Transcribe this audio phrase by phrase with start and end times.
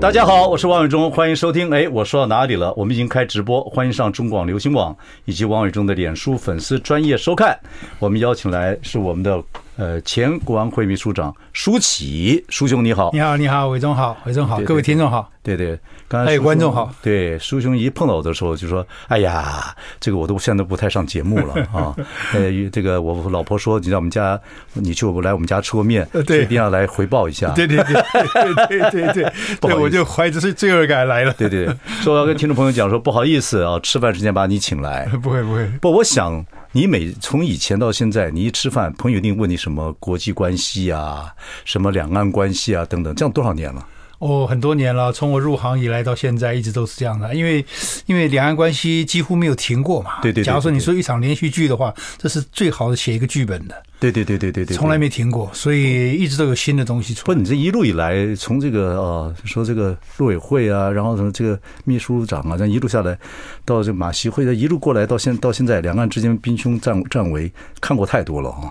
[0.00, 1.70] 大家好，我是王伟忠，欢迎收听。
[1.70, 2.72] 哎，我说到哪里了？
[2.74, 7.58] 我们已经开直播，欢迎上中广流行网以及王伟忠的脸书粉丝专业收看。
[7.98, 9.42] 我们邀请来是我们的。
[9.80, 21.96] 呃，前国安会秘书长舒启，舒兄你好，你好，你好，伟忠好，伟忠好，各位听众好，对对，刚才还有观众好，对，舒兄一碰到我的时候就说，哎呀，这个我都现在都不太上节目了 啊，
[22.34, 24.38] 呃，这个我老婆说你在我们家，
[24.74, 31.66] 你去我来我们家吃过面， 对，一定要来回报一下，对对对对对对 对，不好意思，我就怀着是罪恶感来了，对对，
[32.02, 36.44] 说要跟听众朋友讲说不好意思啊，吃饭时间把你请来，不会不会，不，我想。
[36.72, 43.84] 你每从以前到现在，你一吃饭，朋友一定问你什么国际关系啊，什么两岸关系啊等等，这样多少年了？
[44.20, 47.34] 哦，很多年了，从我入行以来到现在，一直都是这样的。
[47.34, 47.64] 因为，
[48.04, 50.20] 因为两岸关系几乎没有停过嘛。
[50.20, 50.46] 对对，对，对，对。
[50.46, 53.82] 假如说你说一场连续剧的话，这是最好的写一个剧本的。
[53.98, 54.76] 对对对对对对。
[54.76, 57.34] 从来没停过，所以一直都有新的东西出来。
[57.34, 63.18] 不，你这一路以来，从这个呃，说这个陆委会啊，然后什么这个秘书长啊，这样一路下来，
[63.64, 67.50] 到这个马习会，一路过来到现到现在，两岸之间兵凶战战危，
[67.80, 68.70] 看过太多了啊。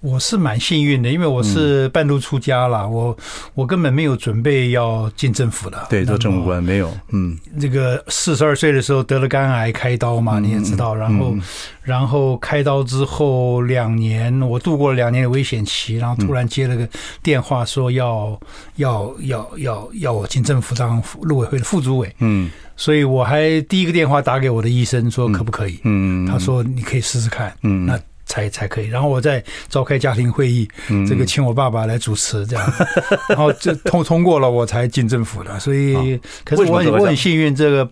[0.00, 3.16] 我是蛮幸运的，因为我是半路出家了，我
[3.54, 5.86] 我根本没有准备要进政府的。
[5.90, 6.96] 对，做政务官没有。
[7.10, 10.94] 嗯，这个四十二岁的时候得了肝癌，开刀嘛，你也知道。
[10.94, 11.34] 然后，
[11.82, 16.88] 然后开刀之后两年，我度过了两年的危险期，然后突然接了个
[17.20, 18.38] 电话，说要
[18.76, 22.14] 要要要要我进政府当陆委会的副主委。
[22.20, 25.80] 嗯，所以我还第一个电话打给我的医生，说可不可以？
[25.82, 27.52] 嗯，他说你可以试试看。
[27.62, 27.98] 嗯，那。
[28.28, 30.68] 才才可以，然后我再召开家庭会议，
[31.08, 32.72] 这个请我爸爸来主持，这样，
[33.28, 35.58] 然后就通通过了，我才进政府的。
[35.58, 37.88] 所以，可是我很我很幸运，这个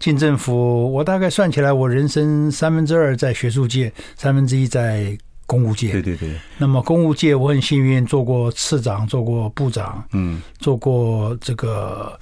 [0.00, 5.92] 进政府，我大概算起来，我人生三分之二在学术界，三分之一在公务界。
[5.92, 6.30] 对对对。
[6.56, 12.18] 那么公务界，我很幸运做过次长，做过部长，嗯，做过这个。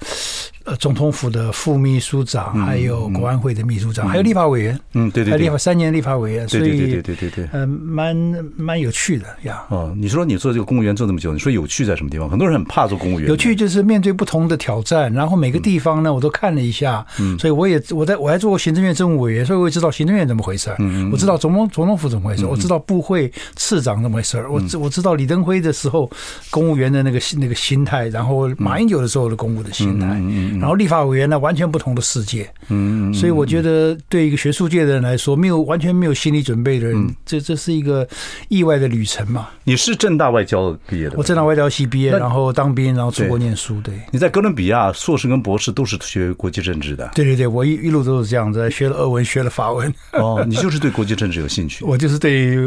[0.65, 7.29] 呃，总统府的副秘书长，还有国安会的秘书长，还有立法委员，嗯，对对，还有立法三年立法委员，所以对对对对。
[7.31, 8.15] 对，嗯，蛮
[8.55, 9.63] 蛮有趣的呀。
[9.69, 12.29] 哦，你说你做这个公务员做这么久，你说有趣在什么地方？
[12.29, 13.27] 很多人很怕做公务员。
[13.27, 26.09] 有趣就是面对不同的挑战，然后每个地方呢，我都看了一下，嗯，所以我也我在我还做过行政院政务委员，所以我也知道行政院怎么回事，嗯，我知道总统总统府怎么回事，我知道部会次长怎么回事，我知我知道李登辉的时候
[26.49, 31.23] 公务员的那个那个心态，然后马英九的时候的公务的心态，嗯，然后立法委员。
[31.23, 38.05] 呢完全不同的世界，嗯，所以我觉得对一个学术界的人来说，没有完全没有心理准备的人，这这是一个
[38.49, 39.47] 意外的旅程嘛。
[39.63, 43.79] 你是政大外交毕业的，我政大外交系毕业，然后当兵，然后出国念书。
[43.81, 47.09] 对，你在哥伦比亚硕士跟博士都是学国际政治的。
[47.15, 49.91] 对对对，我一一路都是这样子，学了俄文，学了法文。
[50.11, 51.83] 哦，你就是对国际政治有兴趣？
[51.87, 52.57] 我就是对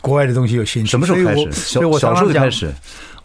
[0.00, 0.90] 国外的东西有兴趣。
[0.90, 1.52] 什么时候开始？
[1.52, 2.72] 所以我小时候开始。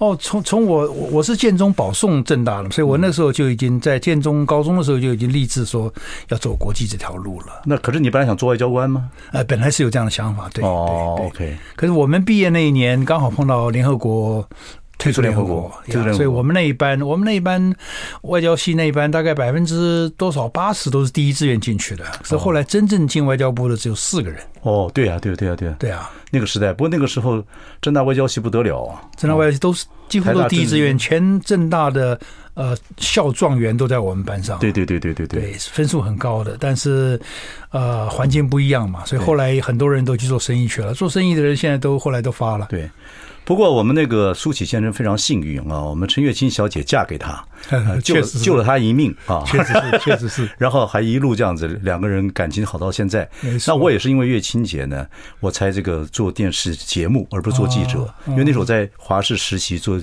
[0.01, 5.93] 哦，从从我我是建中保送正大的，所以我那时候就已经在建中高中的时候就已经立志说
[6.29, 7.61] 要走国际这条路了。
[7.65, 9.11] 那可是你本来想做外交官吗？
[9.31, 10.65] 呃，本来是有这样的想法，对。
[10.65, 11.55] 哦，OK。
[11.75, 14.43] 可是我们毕业那一年刚好碰到联合国
[15.01, 15.71] 退出联合国，
[16.13, 17.75] 所以我们那一班，我们那一班
[18.21, 24.39] 外交系那一班大概百分之多少八十都是第一志愿进去的，所以后来真正进外交部的只有四个人。
[24.61, 26.11] 哦，对呀，对呀对呀，对呀，对啊。
[26.29, 27.43] 那个时代，不过那个时候，
[27.81, 29.01] 正大外交系不得了啊！
[29.17, 32.17] 政大外交系都是几乎都第一志愿，全正大的
[32.53, 34.59] 呃校状元都在我们班上。
[34.59, 37.19] 对对对对对对，对分数很高的，但是
[37.71, 40.93] 呃环境不一样嘛，所以后来很多人都去做生意去了。
[40.93, 42.67] 做生意的人现在都后来都发了。
[42.69, 42.87] 对。
[43.43, 47.43] 不过我们那个苏启先生非常幸运啊，我们陈月清小姐嫁给他，
[48.03, 50.49] 救救了他一命啊，确实是，确实是。
[50.57, 53.27] 然后还一路这样子，两个人感情好到现在。
[53.67, 55.05] 那我也是因为月清姐呢，
[55.39, 58.13] 我才这个做电视节目，而不是做记者。
[58.27, 59.99] 因为那时候在华视实习，做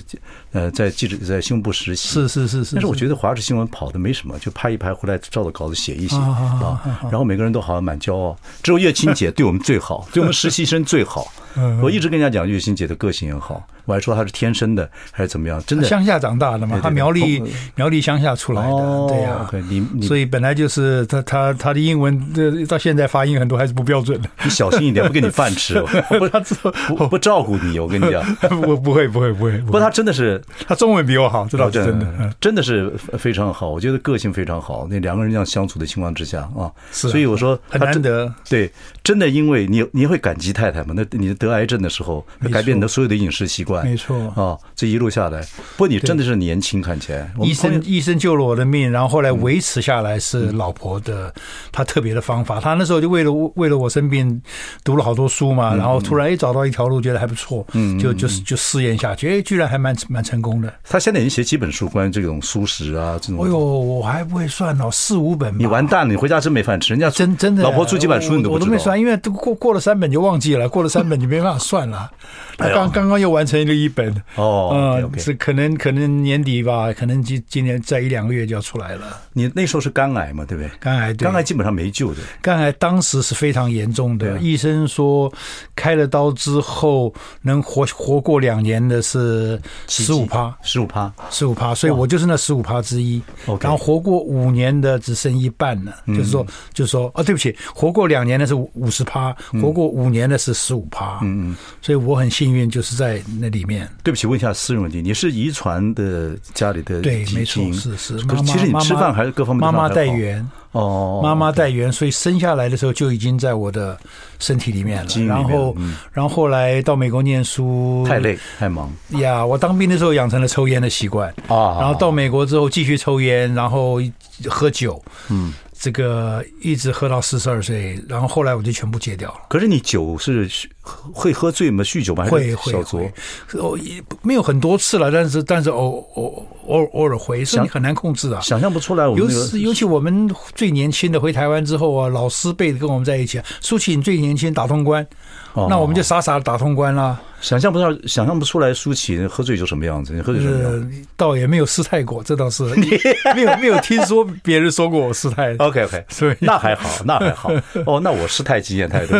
[0.51, 2.09] 呃在记者在新闻部实习。
[2.09, 2.75] 是是是是。
[2.75, 6.81] 但是我觉得华视新闻跑的没什么，就拍一拍回来照着稿子写一写啊。
[7.03, 11.31] 然后每个人都好像蛮骄傲，只有月清姐对我们最好，对我们实习生最好。
[11.81, 15.61] 我一直跟人家讲月清姐的个性也好，我还说她是天生的还是怎么样？
[15.65, 17.43] 真的乡下长大的嘛，她苗栗
[17.75, 19.49] 苗栗乡下出来的，哦、对呀、啊。
[19.67, 24.29] 你你所以本来就是她她她的英文这到现在发音很多还是不标准的。
[24.43, 25.81] 你小心一点，不给你饭吃，
[26.19, 26.39] 不他
[26.87, 28.23] 不不照顾你，我跟你讲，
[28.61, 29.57] 不不会不会不会。
[29.57, 33.69] 不过她真的是 他中文比我好，这倒是真的，真的是非常好。
[33.69, 34.87] 我觉得个性非常好。
[34.89, 38.33] 那两个人这样相处的情况之下啊，是啊，所以我说很难得。
[38.49, 38.71] 对，
[39.03, 40.93] 真的因为你你会感激太太吗？
[40.95, 47.31] 那你得癌症的时候，改变你的所有的饮食习惯，没错啊，这一路下来，不过你真的是年轻，看起来。
[47.41, 51.33] 医生医生救了我的命，然后后来维持下来是老婆的
[51.71, 52.59] 她特别的方法。
[52.59, 54.41] 她那时候就为了为了我生病，
[54.83, 60.71] 读了好多书嘛，然后突然一找到一条路，觉得还不错，嗯，就就是就试验下去，哎，居然还蛮蛮成功的。
[60.83, 63.43] 他现在已经写几本书，关于这种素食啊这种。
[63.43, 65.57] 哎呦，我还不会算哦，四五本。
[65.57, 66.93] 你完蛋了，你回家真没饭吃。
[66.93, 68.55] 人家真真的老婆出几本书你都不。
[68.55, 72.11] 我都没算，因为都过过了三本就忘记了，过了三本就没办法算了。
[72.57, 79.17] 他刚刚刚又完成了一本哦，嗯，是可能可能年底吧，可能今今年再一两个月就要出来了。
[79.31, 80.69] 你那时候是肝癌嘛，对不对？
[80.79, 82.19] 肝癌，肝癌基本上没救的。
[82.41, 85.31] 肝癌当时是非常严重的，医生说
[85.73, 93.21] 开了刀之后能活活过两年的是十五趴，十五趴，十五趴，所以我就是那十五趴之一。
[93.59, 101.19] 然后活过五年的只剩一半了，就是说，就是说，哦，对不起，活过两年的是五十趴，活过五年的是十五趴。
[101.21, 103.89] 嗯嗯，所以我很幸运，就是在那里面。
[104.03, 107.01] 对不起，问一下私人问题，你是遗传的家里的？
[107.01, 108.17] 对，没错，是是。
[108.25, 113.97] 可是其实你吃饭还是各方面妈妈带原哦，妈妈带原，所以生下来的时候就已经在我的
[114.37, 115.25] 身体里面了。
[115.25, 115.75] 然后，
[116.11, 119.43] 然后后来到美国念书，太累太忙呀。
[119.43, 123.99] 我当兵的时候养成了抽烟的习惯啊，然后到美国之后继续抽烟，然后
[124.47, 125.53] 喝酒，嗯。
[125.81, 129.37] 这个一直喝到四十二岁，然后后来我就全部戒掉了。
[129.47, 130.49] 可是你酒是
[130.83, 131.81] 会喝醉吗？
[131.81, 132.25] 酗酒吗？
[132.25, 133.13] 会会会，
[133.53, 138.41] 哦，也没有很多次了，但是但是偶偶偶偶尔回，所以你很难控制啊。
[138.41, 145.07] 想象不出来，我们尤其尤其我们最年轻的回台湾之后啊，老师辈的跟我们在一起，舒淇你最年轻打通关，
[145.55, 147.17] 那我们就傻傻的打通关了。
[147.41, 150.13] 想象不到，想象不出来舒淇喝醉就什么样子。
[150.13, 151.07] 你喝醉什么样子？
[151.15, 152.63] 倒也没有失态过，这倒是
[153.35, 155.55] 没有没有听说别人说过我失态。
[155.59, 157.51] OK OK，所以那还好，那还好。
[157.85, 159.17] 哦，那我失态经验太多。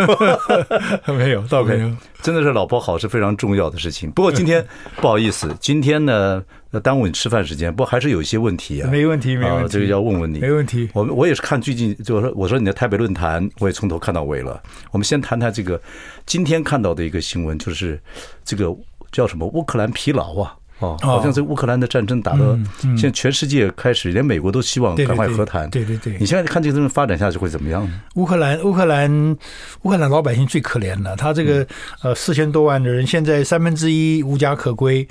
[1.16, 1.92] 没有，倒没有。
[2.22, 4.12] 真的是老婆好是非常重要的事情。
[4.12, 4.66] 不过今天
[4.98, 6.44] 不好意思，今天呢
[6.84, 8.90] 耽误你吃饭时间，不过还是有一些问题啊。
[8.92, 9.70] 没问题，没问题。
[9.70, 10.90] 这个要问问你，没问题。
[10.94, 14.62] 我我也是看最近，就是说我说你的台北论坛，我也从头看到尾了。
[14.92, 15.82] 我们先谈谈这个
[16.26, 17.98] 今天看到的一个新闻，就是
[18.44, 18.76] 这个
[19.12, 20.56] 叫什么乌克兰疲劳啊。
[20.80, 22.58] 哦，好像这乌克兰的战争打到
[22.96, 25.70] 现在，全世界开始，连美国都希望赶快和谈。
[25.70, 28.00] 对对对，你现在看这个东西发展下去会怎么样呢？
[28.16, 29.38] 乌克兰，乌克兰，
[29.82, 31.18] 乌克兰老百姓最可怜了。
[31.18, 31.68] 他这个
[32.02, 35.06] 呃四千多万的人，现在三分之一无家可归，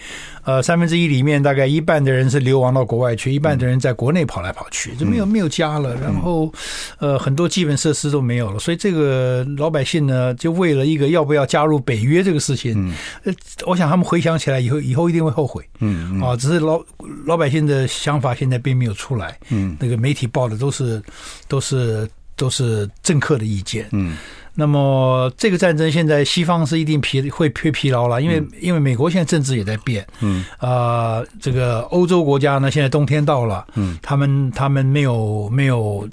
[0.49, 5.95] 呃三分之一里面大概一半的人是流亡到国外去，一半的人在国内跑来跑去，就没有没有家了。
[5.97, 6.51] 然后
[6.99, 12.91] 呃很多基本设施都没有了，所以这个老百姓呢，就为了一个要不要加入北约这个事情，
[13.25, 13.35] 呃，
[13.67, 15.63] 我想他们回想起来以后，以后一定会后悔。
[15.81, 16.83] 嗯，啊，只是老
[17.27, 19.39] 老百姓的想法现在并没有出来。
[19.51, 21.03] 嗯，那个媒体报的都是
[21.47, 23.87] 都是都是政客的意见。
[23.93, 24.17] 嗯。
[24.61, 36.09] 那么这个战争现在西方是一定疲会疲疲劳了，因为因为美国现在政治也在变，嗯，啊，这个欧洲国家呢，现在冬天到了，嗯，他们他们没有没有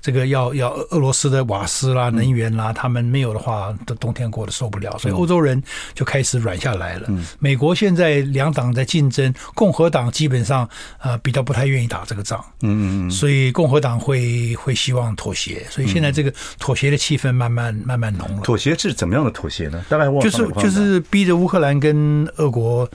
[0.00, 5.62] 这个要要俄罗斯的瓦斯啦、能源啦，他们没有的话，的冬天过得受不了，所以欧洲人
[5.92, 7.06] 就开始软下来了。
[7.38, 17.78] 美国现在两党在竞争，共和党基本上啊比较不太愿意打这个仗，嗯嗯，所以共和党会会希望妥协，所以现在这个妥协的气氛慢慢。
[17.90, 18.42] 慢慢浓了。
[18.42, 19.84] 妥协是怎么样的妥协呢？
[19.88, 22.88] 大概就是就是逼着乌克兰跟俄国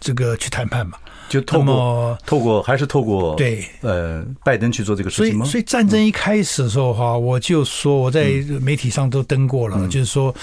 [0.00, 0.96] 这个去谈判嘛，
[1.28, 5.44] 就透过透过还是透过对呃拜登去做这个事情吗？
[5.44, 8.24] 所以所以战争一开始的时候哈，我就说我在
[8.62, 10.34] 媒体上都登过了，就是说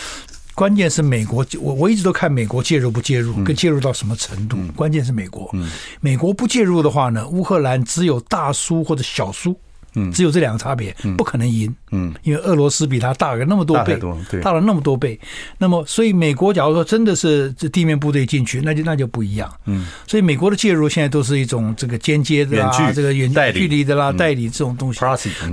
[0.54, 5.52] 关键是美国，我我一直都看美国介入不介入，跟介入到什么程度，关键是美国，
[6.00, 9.58] 美国不介入的话呢，乌克兰只有大输或者小输。
[9.96, 11.76] 嗯，只有这两个差别，不可能赢。
[11.92, 14.00] 嗯，因为俄罗斯比它大了那么多倍，
[14.42, 15.20] 大了那么多倍。
[15.58, 19.52] 那么，所以美国假如说真的是这地面部队进去，那就那就不一样。
[19.66, 25.00] 嗯，所以美国的介入现在都是一种这个间接的啦，这个远距离的啦，代理这种东西。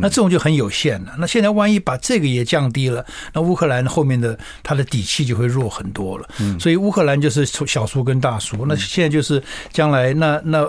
[0.01, 1.15] 那这种就很有限了。
[1.19, 6.29] 那现在万一把这个也降低了，那乌克兰后面的他的底气就会弱很多了。
[6.41, 8.67] 嗯，所以乌克兰就是小输跟大输。
[8.67, 10.67] 那现在就是将来那那。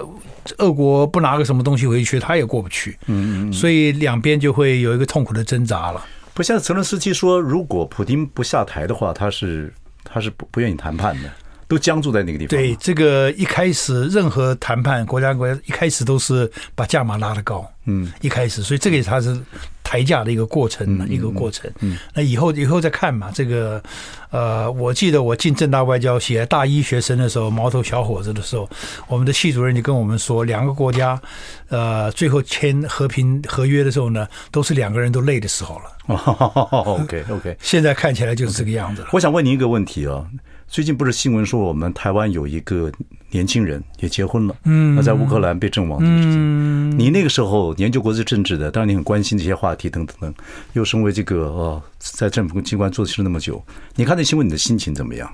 [0.59, 2.97] 俄国不拿个什么东西回去，他也过不去。
[3.07, 6.05] 嗯嗯，所以两边就会有一个痛苦的挣扎了。
[6.33, 9.73] 不，现在泽连斯基说，如果普京不下台的话，他是
[10.03, 11.29] 他是不不愿意谈判的。
[11.67, 12.49] 都僵住在那个地方。
[12.49, 17.69] 对，这个一开始任何谈判，国家国家一开始都是把价码拉得高。
[17.83, 19.37] 嗯，一开始，所以这个也是它是
[19.87, 21.71] 抬价的一个过程，嗯、一个过程。
[21.79, 23.31] 嗯，那以后以后再看嘛。
[23.33, 23.81] 这个，
[24.31, 28.69] 呃，我记得我进正大外交系大一学生的时候，毛头小伙子的时候，
[29.07, 31.17] 我们的系主任就跟我们说，两个国家，
[31.69, 35.83] 呃，最后签和平合约的时候呢，都是两个人都累的时候了。
[36.13, 39.07] 哦、OK OK，现在看起来就是这个样子了。
[39.13, 40.27] 我想问您一个问题啊，
[40.67, 42.91] 最近不是新闻说我们台湾有一个
[43.31, 44.55] 年轻人也结婚了？
[44.63, 46.35] 嗯，那在乌克兰被阵亡这个事情。
[46.35, 50.33] 嗯，你那个时候研究国际政治的，当然你很关心这些话题等等等，
[50.73, 53.63] 又身为这个哦，在政府机关做事那么久，
[53.95, 55.29] 你看那新闻，你的心情怎么样？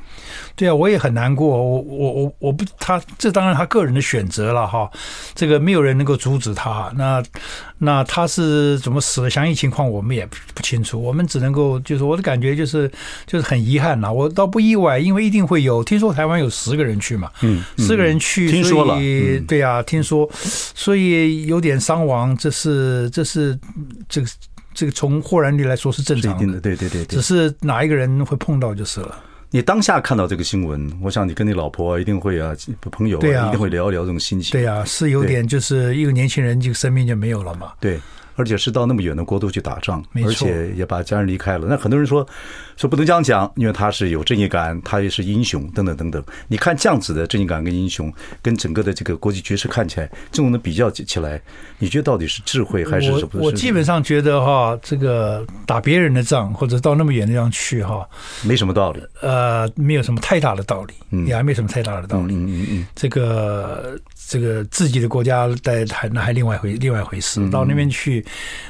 [0.56, 1.48] 对啊，我也很难过。
[1.48, 4.90] 我我我我不他这当然他个人的选择了哈，
[5.36, 6.92] 这个没有人能够阻止他。
[6.96, 7.24] 那
[7.80, 9.30] 那他是怎么死的？
[9.30, 11.02] 详细情况我们也不清楚。
[11.02, 12.90] 我们只能够就是我的感觉就是
[13.26, 14.12] 就是很遗憾呐。
[14.12, 15.84] 我倒不意外，因为一定会有。
[15.84, 18.96] 听说台湾有十个人去嘛，嗯，十个人去，听说了，
[19.48, 23.60] 对啊，听说，所以有点伤亡，这是这是
[24.08, 24.28] 这个
[24.74, 29.24] 这个从豁然率来说是正常的，对对对，只是哪一个人会碰到就是了。
[29.50, 32.56] 你当下看到这个新闻，我想你跟你老婆一定会啊，
[32.92, 34.52] 朋友啊，一定会聊一聊这种心情。
[34.52, 37.74] 对啊，是有点，就是一个年轻人，这个生命就没有了嘛。
[37.80, 38.00] 对。
[38.36, 41.68] 而且是到那么远的国度去打仗，而且也把家人离开了。
[41.70, 42.26] 那很多人说
[42.76, 46.24] 说不能这样讲，因为他是有正义感，他也是英雄等等等等。
[46.48, 48.12] 你看这样子的正义感跟英雄，
[48.42, 51.42] 跟整个的这个国际局势看起来，这种的比较起来，
[51.78, 53.30] 你觉得到底是智慧还是什么？
[53.34, 58.08] 我我基本上觉得哈，这个打别人的仗或者到那么远的地方去哈，
[58.44, 59.02] 没什么道理。
[59.22, 62.34] 呃，没有什么太大的道理，嗯，也还没什么太大的道理。
[62.36, 63.98] 嗯嗯嗯，这个。
[64.28, 68.26] 这个自己的国家在还那还另外一回另外一回事，到那边去，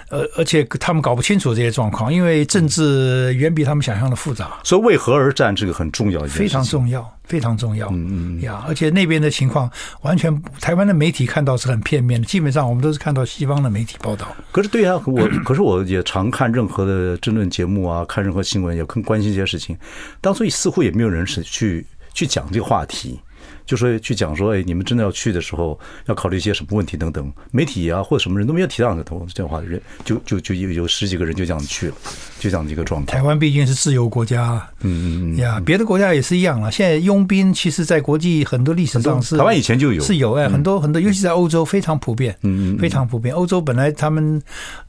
[0.09, 4.59] 呃，而且他们搞不清楚这些状况，因为政治远比他们想象的复杂。
[4.63, 7.87] 所以为何而战这个很重要，非常重要，非常重要。
[7.91, 9.69] 嗯嗯呀，而且那边的情况
[10.01, 14.35] 完全台湾的媒体看到是很片面的，基本上我们都是看到西方的媒体报道。
[14.51, 19.77] 可是对啊，我 可是我也常看任何的争论节目啊，看任何新闻也更关心这些事情，
[20.19, 23.19] 当所以似乎也没有人是去去讲这个话题。
[23.65, 27.31] 就说去讲说，哎，你们真的要去的时候，要考虑一些什么问题等等。
[27.51, 31.95] 媒体啊，或者什么人都没有提到这头这话人，就就就有有十几个人就这样去了，
[32.39, 33.17] 就这样的一个状态。
[33.17, 36.71] 台湾毕竟是自由国家，嗯嗯嗯呀，别的国家也是一样了。
[36.71, 43.33] 现在佣兵其实，在国际很多历史上是台湾以前就有是有哎，很多很多，尤其在欧洲非常普遍，嗯嗯，非常普遍。
[43.33, 44.41] 欧洲本来他们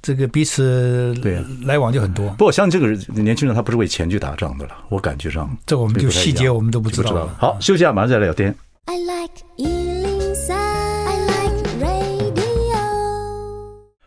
[0.02, 2.28] 这个彼此对来往就很多。
[2.30, 7.36] 不过，像这个年轻人，他不是为钱去打仗的了，我感觉上这我们就细节我们都不知道了。
[7.38, 8.54] 好，休息一下，马上再来聊天。
[8.86, 12.76] I like 103, I like radio。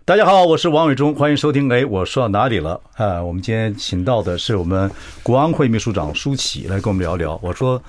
[0.05, 1.67] 大家好，我是王伟忠，欢迎收听。
[1.71, 2.79] 哎，我说到哪里了？
[2.95, 4.89] 啊，我们今天请到的是我们
[5.23, 7.39] 国安会秘书长苏起来跟我们聊聊。
[7.41, 7.81] 我说，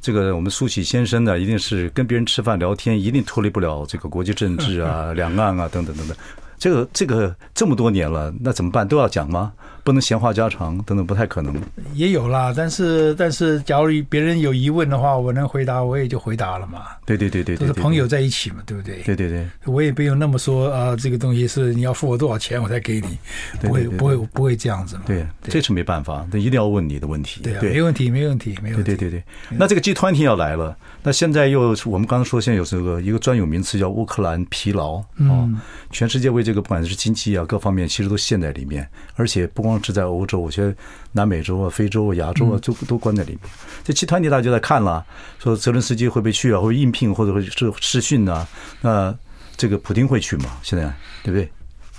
[0.00, 6.16] 这个我们苏起先生呢，一定是跟别人吃饭聊天，一定脱离不了这个国际政治啊、两岸啊等等等等。
[6.58, 8.86] 这个这个这么多年了，那怎么办？
[8.88, 9.52] 都要讲吗？
[9.84, 11.54] 不能闲话家常等等，不太可能。
[11.92, 16.86] 也有啦，但是但是，假如别人有疑问的话，我能回答，我也就回答了嘛。
[17.04, 19.02] 对对对对，都是朋友在一起嘛，对不对？
[19.02, 23.18] 对对对，我也不用那么说啊，这个东西是你要付我多少钱我才给你，
[23.60, 25.02] 不会不会不会这样子嘛。
[25.06, 27.42] 对，这是没办法，那一定要问你的问题。
[27.42, 28.84] 对，没问题，没问题，没问题。
[28.84, 29.24] 对对对对，
[29.58, 34.94] 那这个 G 团体要来了，那现在又我们刚刚说，现在有这个一个专有名词叫乌克兰疲劳
[35.28, 35.46] 啊，
[35.90, 40.40] 全世界为这个不管是经济啊各方面，其实都陷在里面，而且不光是在欧洲。
[40.40, 40.74] 我觉得
[41.12, 43.40] 南美洲啊、非洲啊、亚洲啊，都都关在里面。
[43.82, 45.04] 这集团体大家就在看了，
[45.38, 46.60] 说泽伦斯基会不会去啊？
[46.60, 48.46] 会应聘或者会是试训啊？
[48.80, 49.16] 那
[49.56, 50.58] 这个普京会去吗？
[50.62, 50.84] 现在
[51.22, 51.50] 对不对？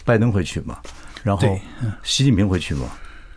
[0.03, 0.77] 拜登会去吗？
[1.23, 1.59] 然后
[2.03, 2.89] 习近平会去吗？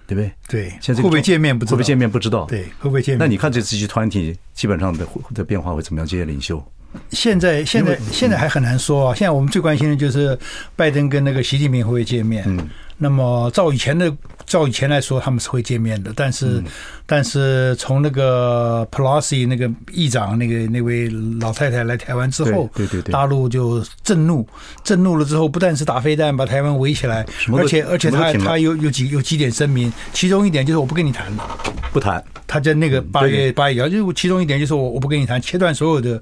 [0.07, 0.33] 对不对？
[0.49, 1.71] 对，现在会不会见面不知道？
[1.71, 2.45] 会不会见面不知道？
[2.47, 3.18] 对，会不会见面？
[3.18, 6.07] 那你看这次集团体基本上的的变化会怎么样？
[6.07, 6.62] 这些领袖
[7.11, 9.14] 现在现在现在还很难说啊。
[9.14, 10.38] 现在我们最关心的就是
[10.75, 12.45] 拜登跟那个习近平会不会见面？
[12.47, 12.68] 嗯。
[12.97, 14.12] 那么照以前的
[14.49, 16.64] 照以前来说，他们是会见面的，但是、嗯、
[17.07, 21.09] 但是从那个 Pelosi 那个议长那个那位
[21.40, 24.47] 老太太来台湾之后，对对对，大陆就震怒，
[24.83, 31.47] 震怒了之后，不但是打飞弹把台湾围起来，而且而且他他有有几有几点声明，其中一点就是我不跟你谈了，
[31.93, 32.25] 不谈。
[32.50, 36.19] 他在那个八月八月，就其中一点就是我我不跟你谈，切断所有的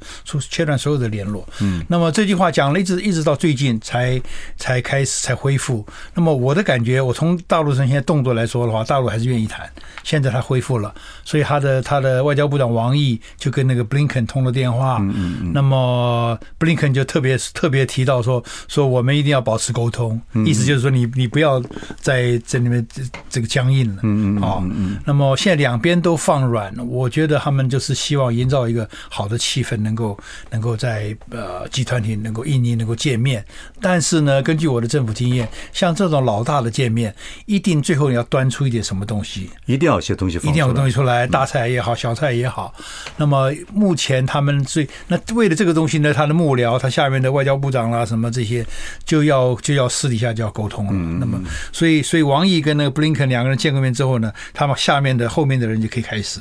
[0.51, 1.49] 切断所有的联络。
[1.61, 4.21] 嗯，那么这句话讲了一直一直到最近才
[4.57, 5.87] 才开始才恢复。
[6.15, 9.71] 那么我的感觉，我从大陆上现在动动作来说的话，大陆还是愿意谈。
[10.03, 14.97] 现在他恢复了，所以他的他的外交部长王毅就跟那个布林肯通了电话。
[15.01, 15.53] 嗯嗯嗯。
[15.53, 21.63] 那么布林肯就特别特别提到说说我们一定要保持沟通，意思就是说你你不要
[22.01, 24.01] 在这里面这这个僵硬了。
[24.05, 24.43] 嗯嗯。
[24.43, 24.65] 啊，
[25.05, 30.19] 那么现在两边都放软，我觉得他们就是希望营造一个好的气氛，能够
[30.51, 33.45] 能够在呃集团体能够印尼能够见面。
[33.83, 37.15] 但是呢，根据我的政府经验，像这种老大的见面，
[37.47, 42.75] 一定最后你要端出一点什么东西，一定要有些东西，一定要有东西出来，大菜也好，小菜也好。
[43.17, 48.65] 那么目前他们最那为了这个东西呢，他的幕僚，他下面的外交部长啦，什么这些，
[49.05, 50.93] 就要就要私底下就要沟通了。
[50.93, 51.41] 那么，
[51.73, 56.41] 所以所以王毅跟那个布林肯两个人见过面之后呢，他们下面的后面的人就可以开始。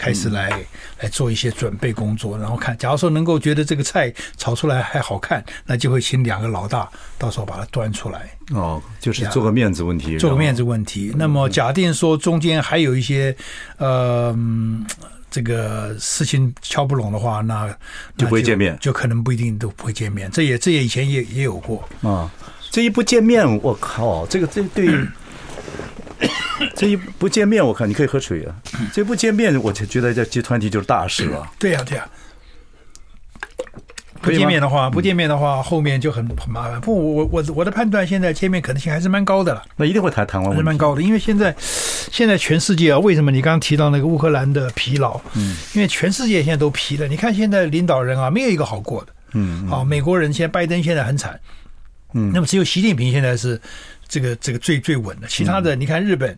[0.00, 0.48] 开始来
[1.00, 6.88] 来做一些准备工作，然后看，假如说能够觉得这个菜炒出来还好看，那就会请两个老大
[7.18, 8.30] 到时候把它端出来。
[8.52, 11.12] 哦，就是做个面子问题，做个面子问题。
[11.18, 13.36] 那么假定说中间还有一些
[13.76, 14.34] 呃
[15.30, 17.68] 这个事情敲不拢的话，那
[18.16, 20.30] 就不会见面，就可能不一定都不会见面。
[20.30, 22.30] 这也这也以前也也有过啊。
[22.70, 25.06] 这一不见面，我靠，这个这对于。
[26.76, 28.54] 这一不见面，我看你可以喝水啊。
[28.92, 31.46] 这一不见面，我就觉得这集团体就是大事了。
[31.58, 32.08] 对呀，对呀。
[34.22, 36.78] 不见面的话，不见面的话，后面就很很麻烦。
[36.78, 39.62] 不，我我我的判断，现在见面可能性还是蛮高的了。
[39.76, 41.00] 那一定会谈谈完，还是蛮高的。
[41.00, 45.18] 因为现在现在全世界啊，为什么你刚刚提到那个乌克兰的疲劳？
[45.32, 47.08] 嗯，因为全世界现在都疲了。
[47.08, 49.12] 你看现在领导人啊，没有一个好过的。
[49.32, 51.40] 嗯，好，美国人现在拜登现在很惨。
[52.12, 53.58] 嗯，那么只有习近平现在是
[54.10, 55.26] 这个这个最最稳的。
[55.26, 56.36] 其他的，你看日本。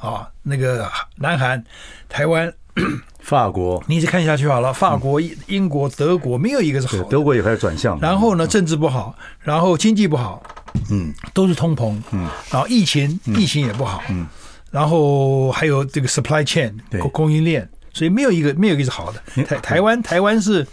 [0.00, 1.62] 啊，那个南韩、
[2.08, 2.50] 台湾、
[3.20, 4.72] 法国，你一直看下去好了。
[4.72, 7.04] 法国、英国、德国，没有一个是好的。
[7.04, 8.00] 德国也开始转向。
[8.00, 10.42] 然后呢，政治不好，然后经济不好，
[10.90, 14.26] 嗯，都是通膨，嗯，然后疫情，疫情也不好，嗯，
[14.70, 19.44] 然后还有这个 supply chain，供供应链，所以没有一个没有一个是好的。
[19.44, 20.66] 台台湾台湾是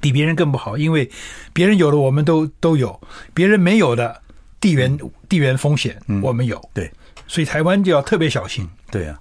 [0.00, 1.10] 比别人更不好，因为
[1.52, 2.98] 别人有的我们都都有，
[3.34, 4.22] 别人没有的
[4.60, 4.98] 地缘
[5.28, 6.90] 地缘风险我们有，对。
[7.26, 8.66] 所以台湾就要特别小心。
[8.90, 9.20] 对呀、啊，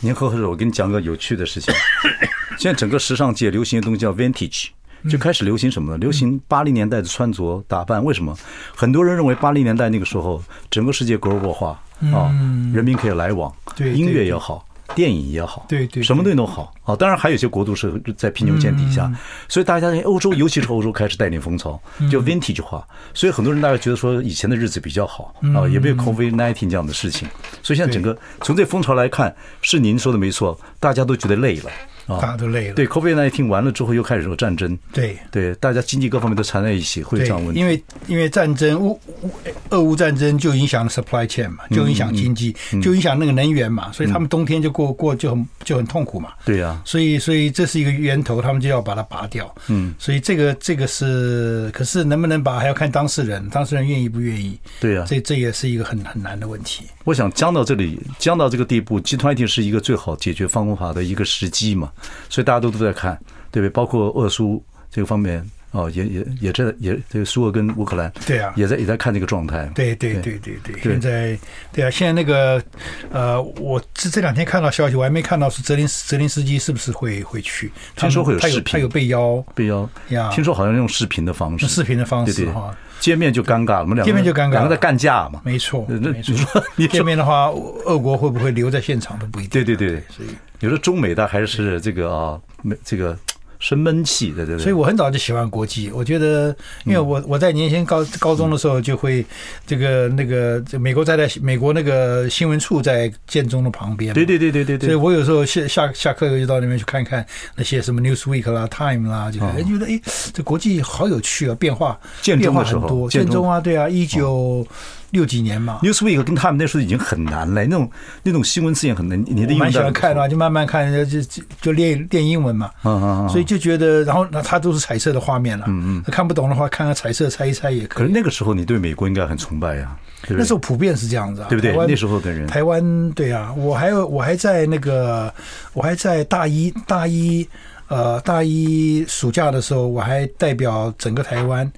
[0.00, 1.74] 您喝喝水，我给你讲个有趣的事情。
[2.56, 4.68] 现在整个时尚界流行的东西叫 vintage，
[5.10, 5.98] 就开始流行什么呢？
[5.98, 8.04] 流行八零年代的穿着打扮。
[8.04, 8.36] 为什么？
[8.76, 11.80] 很多人认为八零年代那个时候整个世界 global 化
[12.12, 12.30] 啊，
[12.72, 14.64] 人民可以来往，音乐也好。
[14.94, 16.96] 电影也好，对对，什么东西都好啊。
[16.96, 19.10] 当然还有一些国度是在贫穷线底下，
[19.48, 21.80] 所以大家欧洲，尤其是欧洲开始带领风潮，
[22.10, 22.86] 就 vintage 化。
[23.14, 27.28] 所以很多人大概觉得说以前的日子比较好啊，也没有 COVID nineteen 这样的事情。
[27.62, 31.70] 所以现在整个从这风潮来看，是您说的没错，大家都觉得累了。
[32.08, 32.74] 大家都累了。
[32.74, 34.76] 对，COVID 那一听完了之后，又开始有战争。
[34.92, 37.60] 对对，大家经济各方面都缠在一起，会有这样问题。
[37.60, 39.30] 因为因为战争，乌乌
[39.70, 46.30] 俄乌战争就影响了 supply chain 嘛，就影响经济，就影响那个能源嘛，所以他们冬天就过过就很就很痛苦嘛。
[46.44, 46.80] 对呀。
[46.84, 49.54] 所以所以这是一个源头，他们就要把它拔掉。
[49.68, 49.94] 嗯。
[49.98, 54.58] 所以这个这个是，可是能不能拔，还要看当事人，当事人愿意不愿意。
[54.80, 55.04] 对呀。
[55.06, 56.84] 这这也是一个很很难的问题。
[57.04, 61.90] 我想僵到这里，僵到这个地步，集团一定是一个最好解决方法的一个时机嘛。
[62.30, 62.68] 所以大家都。
[62.68, 63.18] 都在看，
[63.50, 63.70] 对不对？
[63.70, 69.64] 包括俄苏这个方面哦，也也也在也这个苏俄跟乌克兰，对啊，也在也在看这个状态。
[69.74, 71.38] 对对对对对，现在
[71.72, 72.62] 对啊，现在那个
[73.10, 77.72] 呃，我这这两天看到消息，我还没看到是泽林泽林斯基是不是会会去？
[77.96, 80.30] 听说会有视频，他有被邀被邀呀。
[80.30, 85.40] 听说好像用视频的方式，视频的方式哈，见面就尴尬了，我们两个见面就尴尬，两个在干架嘛。
[85.44, 86.64] 没错，没错。
[86.76, 87.50] 你 见面的话，
[87.86, 89.64] 俄国会不会留在现场都不一定。
[89.64, 90.28] 对对对，所以。
[90.60, 93.16] 有的中美的还是这个啊，没这个
[93.58, 94.62] 生闷气的，对不对？
[94.62, 95.90] 所以我很早就喜欢国际。
[95.90, 99.24] 我觉得，因为我我在年轻高高中的时候就会
[99.66, 104.14] 这个那个，美国在在美国那个新闻处在建中的旁边。
[104.14, 104.88] 对对对对对对。
[104.88, 107.24] 所以我有时候下下下课就到那边去看看
[107.56, 110.00] 那些什么 Newsweek 啦、Time 啦，就觉得哎，
[110.32, 113.08] 这国际好有趣啊，变化变化很多。
[113.10, 114.66] 建中啊，对啊，一九。
[115.10, 117.90] 六几年嘛，Newsweek 跟他们那时候已经很难了，那种
[118.22, 119.18] 那种新闻字眼很难。
[119.26, 122.70] 你的英文蛮喜欢看的话，就慢慢看，就就就练练英文嘛。
[122.84, 123.28] 嗯嗯。
[123.28, 125.64] 所以就觉得，然后那它都是彩色的画面了。
[125.68, 126.12] 嗯嗯。
[126.12, 128.02] 看不懂的话，看看彩色猜一猜也可以。
[128.02, 129.96] 可是那个时候你对美国应该很崇拜呀？
[130.28, 131.74] 那时候普遍是这样子啊，对不对？
[131.86, 135.32] 那时候的人，台湾对啊，我还有我还在那个
[135.72, 137.48] 我还在大一大一
[137.86, 141.70] 呃大一暑假的时候，我还代表整个台湾。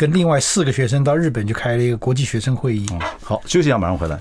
[0.00, 2.86] 跟另外四个学生到日本去开了一个国际学生会议。
[3.22, 4.18] 好，休息一下，马上回来。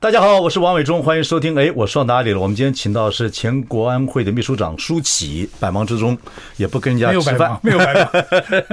[0.00, 1.58] 大家好，我是王伟忠，欢迎收听。
[1.58, 2.38] 哎，我说到哪里了？
[2.38, 6.16] 我们今天请到的是前国安会的秘书长舒淇，百忙之中
[6.56, 8.08] 也不跟人家吃饭，没有白忙。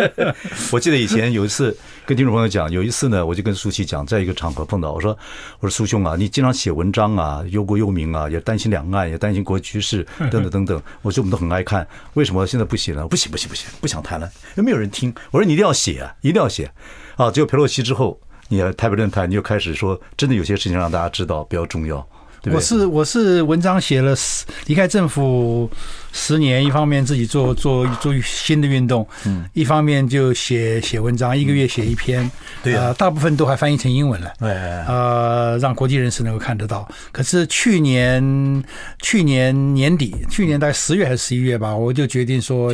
[0.71, 5.17] 我记得以前有一次跟听众朋友讲，有一次呢，我就跟舒淇讲，在一个场合碰到，我说
[5.59, 10.79] ：“我说苏兄啊，你经常写文章啊，忧国忧民啊，也担心两岸，也担心国际局势等等等等。
[11.01, 13.07] 我说我们都很爱看，为什么现在不写了？
[13.07, 15.11] 不写，不写，不写，不想谈了，又没有人听。
[15.31, 16.71] 我说你一定要写啊，一定要写
[17.15, 17.31] 啊！
[17.31, 21.97] 只有裴洛西之后。”你台北论坛，你就开始说，真的有些事情让大家知道比较重要，
[22.41, 22.55] 对对？
[22.55, 25.69] 我是我是文章写了十，离开政府
[26.13, 32.29] 十年，一方面自己做做做新的运动，嗯，一方面就写写文章，一个月写一篇，
[32.61, 36.87] 对啊，大部分都还翻译成英文了，呃，让国际人士能够看得到。
[37.11, 38.63] 可是去年
[38.99, 42.71] 去年年底，去年大概十月还是十一月吧，我就决定说。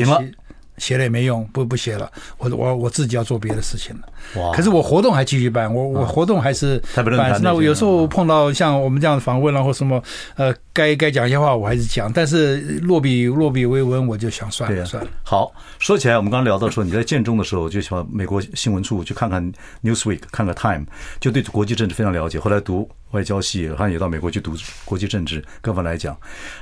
[0.78, 4.02] 写了也没用，不不写了，我我我自己要做别的事情了。
[4.36, 4.52] 哇！
[4.52, 7.40] 可是我活动还继续办，我我活动还是办。
[7.42, 10.02] 那我有时候碰到像我们这样的访问然后什么
[10.36, 12.12] 呃，该该讲一些话，我还是讲。
[12.12, 15.10] 但是落笔落笔为文，我就想算了算了。
[15.22, 20.86] 好，说起来，我们刚刚聊到说你在建中的时候就喜欢美国新闻处去看看 Newsweek，看看 Time，
[21.20, 22.38] 就对国际政治非常了解。
[22.38, 22.88] 后来读。
[23.12, 24.54] 外交系好像也到美国去读
[24.86, 26.16] 国际政治，各方来讲，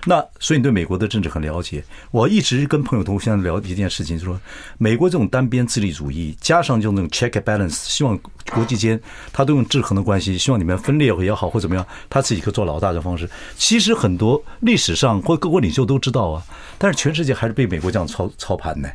[0.04, 1.80] 那所以你对美国的政治很了解。
[2.10, 4.40] 我一直跟朋友同学聊一件事情，就是说
[4.76, 8.18] 美国这种单边自立主义，加上就那种 check balance，希望
[8.52, 9.00] 国际间
[9.32, 13.28] 他都用制衡的关系，希望你们分裂也好或怎么样，他自己可做老大的方式。
[13.56, 16.42] 其实很多历史上或各国领袖都知道啊，
[16.78, 18.88] 但是全世界还是被美国这样操操盘呢。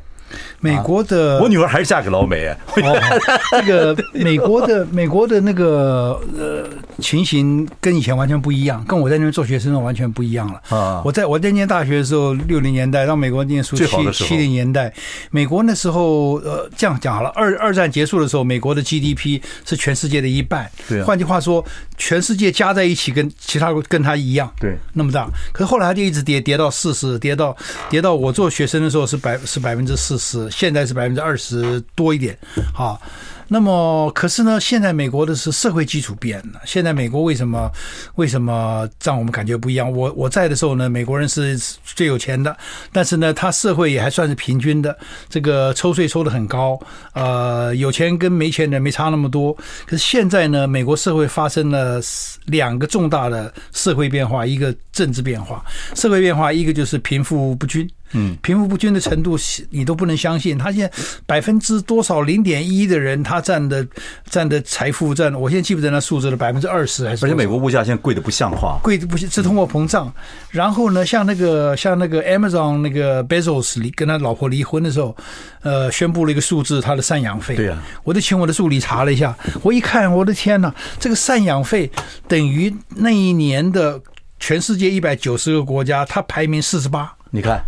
[0.60, 2.48] 美国的，我女儿还是嫁给老美。
[2.48, 6.68] 哦，这个 美国的美国的那个呃
[7.00, 10.62] 情形跟以前完全不一样，跟我在那边做学生完全不一样了。
[10.76, 14.94] 啊，我在我在念大学的时候，六零年代到美国念书，七七零年代，
[15.32, 20.70] 美国那时候呃这样讲好了，二二战结束的时候，美国的 GDP 是全世界的一半。
[20.88, 21.64] 对，换句话说，
[21.98, 25.28] 全世界加在一起跟其他跟他一样，对，那么大。
[25.54, 27.56] 可是后来他就一直跌，跌到四十，跌到
[27.90, 32.38] 跌到我做学生的时候是百是百分之四是，现在是百分之二十多一点，
[32.74, 33.02] 好。
[33.48, 36.60] 那么，可是呢，现在美国的是社会基础变了。
[36.66, 37.70] 现在美国为什么
[38.16, 39.92] 为什么让我们感觉不一样？
[39.92, 42.58] 我我在的时候呢，美国人是最有钱的，
[42.92, 44.98] 但是呢，他社会也还算是平均的，
[45.30, 46.80] 这个抽税抽得很高，
[47.14, 49.54] 呃，有钱跟没钱的没差那么多。
[49.86, 52.02] 可是现在呢，美国社会发生了
[52.46, 55.64] 两个重大的社会变化，一个政治变化。
[55.94, 57.88] 社会变化一个就是贫富不均。
[58.14, 59.38] 嗯，贫富不均的程度，
[59.72, 60.58] 你都不能相信。
[60.58, 60.92] 他现在
[61.26, 63.86] 百分之多少零点一的人，他占的
[64.30, 67.26] 占的财富占，我现在记不得那数字了，百分之二十还是？
[67.26, 70.14] 而且美国物价现在贵的不像话，贵的不是通货膨胀。
[70.52, 75.16] 然后呢，像那个像那个 Amazon 那个 Bezos 离跟他老婆离婚的时候，
[75.62, 77.56] 呃，宣布了一个数字，他的赡养费。
[77.56, 81.92] 对啊，我就请我的助理查了一下，我一看，我的天哪，这个赡养费
[82.28, 84.00] 等于那一年的
[84.40, 87.12] 全世界一百九十个国家，他排名四十八。
[87.32, 87.62] 你看。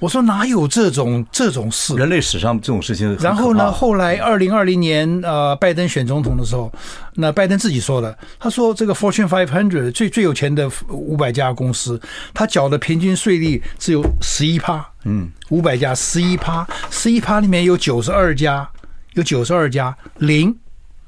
[0.00, 1.94] 我说哪有这种这种事？
[1.94, 3.16] 人类史上这种事情。
[3.20, 6.72] 然后呢，后来二零二零年呃，拜登选总统的时候，
[7.14, 12.00] 那拜登自己说的，他说这个 Fortune Five Hundred 最最有钱的五百家公司，
[12.34, 14.84] 他缴的平均税率只有十一趴。
[15.04, 18.68] 嗯，五百家十一趴，十一趴里面有九十二家，
[19.12, 20.56] 有九十二家零，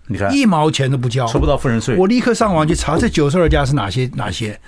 [0.06, 1.96] 你看一毛钱都不交，收不到富人税。
[1.96, 4.60] 我立刻上网去查这九十二家是哪些哪些。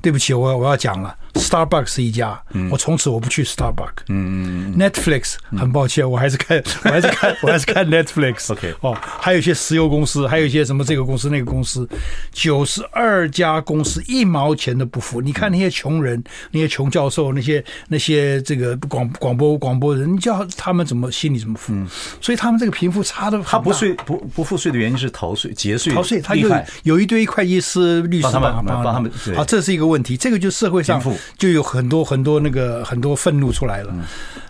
[0.00, 1.14] 对不起，我我要讲了。
[1.34, 2.40] Starbucks 是一家，
[2.70, 4.04] 我从此我不去 Starbucks。
[4.08, 8.52] 嗯 Netflix 很抱歉，我还是看， 我还是看，我还是看 Netflix。
[8.52, 11.88] OK，哦，还有一些石油公司，还有一些什么这个公司那个公司，
[12.32, 15.20] 九十二家公司一毛钱都不付。
[15.20, 21.72] 你看那些穷人，那些穷教授，那些那些这个广广播广播人，你叫他们怎么心里怎么付？
[22.20, 26.50] 所以他们这个贫富差的，他不税不不付税的原因是逃税节税逃税，他有
[26.82, 29.10] 有一堆会计师律师帮他们帮他们。
[29.34, 31.00] 好，这是一个问题，这个就是社会上
[31.36, 33.94] 就有很多很多那个很多愤怒出来了。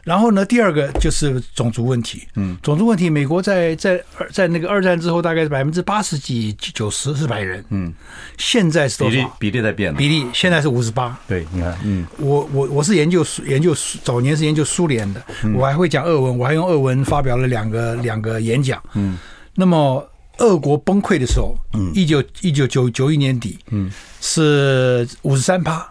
[0.04, 2.26] 然后呢，第二个就是种族问题。
[2.34, 7.64] 嗯，种族问题，美国在在在那个二战之后，大概是百分之八十几九十是白人。
[7.70, 7.92] 嗯，
[8.38, 9.12] 现在是多少？
[9.12, 9.94] 比例比例在变。
[9.94, 11.16] 比例现在是五十八。
[11.28, 15.22] 对，你看，嗯，我我我是研究研究早年是研究苏联的，
[15.54, 18.82] 我还会讲俄文，我还用俄文发表了两个两个演讲。
[18.94, 19.18] 嗯，
[19.54, 20.08] 那么。
[20.38, 23.88] 俄国崩溃的时候，嗯，一九一九九九一年底，嗯，
[24.20, 25.86] 是五十三趴，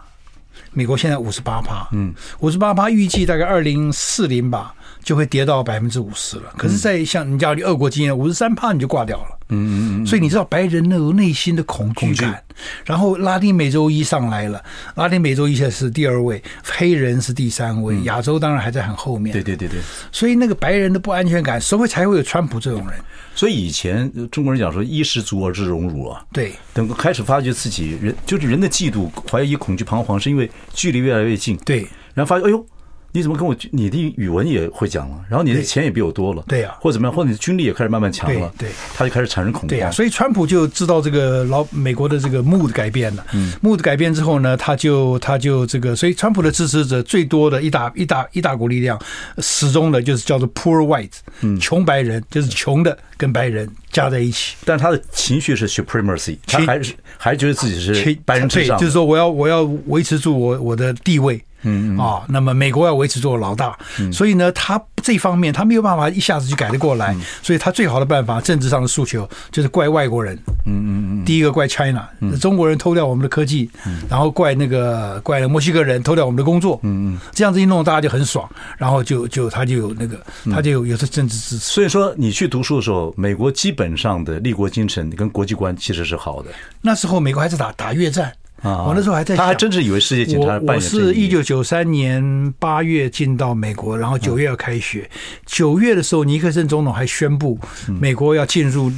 [0.72, 6.52] 美国现在五十八趴，嗯，五十八趴，预计大概二零四零吧，就会跌到百分之五十了。
[6.56, 9.38] 可是，在像你家里俄国经验，五十三趴你就挂掉了。
[9.48, 10.06] 嗯嗯嗯。
[10.06, 12.42] 所以你知道白人那种内心的恐惧感。
[12.84, 14.62] 然后拉丁美洲一上来了，
[14.94, 19.32] 拉丁美洲一现在是第二位，黑人是第三位，亚洲当然还在很后面。
[19.32, 19.80] 对对对对。
[20.10, 22.98] 所以那个白人的不安全感，所以才会有川普这种人。
[23.34, 31.56] 所以以前中国人讲说“衣食足而知荣辱”啊，对，等开始发觉自己人就是人的嫉妒、怀疑、恐惧、彷徨，是因为距离越来越近。
[31.64, 32.64] 对，然后发现哎呦。
[33.12, 33.54] 你怎么跟我？
[33.70, 39.76] 你的语文也会讲了，然后你的钱也比我多了，对呀，或者怎么样，或者你的军力也开始慢慢强了，对，他就开始产生恐惧。
[39.76, 48.98] 对呀，所以川普就知道这个老美国的这个 mood 改变了，嗯，mood 改变之后呢，他就他就这个，所以川普的支持者最多的一大一大一大股力量，
[49.38, 61.40] 始终的就是叫做 poor white，嗯，穷白人，就是穷的跟白人加在一起，但他的情绪是 supremacy，他还是还是觉得自己是白人至上，就是说我要我要维持住我我的地位。
[61.64, 63.78] 嗯啊，那么美国要维持做老大，
[64.12, 70.34] 所以呢，他这方面他没有办法一下子就改得过来，所以他最好的办法，政治上的诉求就是怪外国人。
[70.64, 72.08] 嗯嗯嗯，第一个怪 China，
[72.40, 73.68] 中国人偷掉我们的科技，
[74.08, 76.78] 然后怪那个怪墨西哥人偷掉我们的工作。
[76.82, 81.64] 嗯嗯，这样子一弄，大家就很爽，然后就就他就有那个他就有有这政治支持。
[81.64, 86.50] 所以说，你去读书的时候，美国基本上的立国精神跟国际观其实是好的。
[86.80, 88.32] 那时候美国还是打打越战。
[88.62, 90.58] 啊，我那时候还在想，他还真是以为世界警察。
[90.66, 95.10] 我我是一九九三年八月进到美国，然后九月要开学。
[95.44, 97.58] 九月的时候，尼克森总统还宣布，
[98.00, 98.90] 美国要进入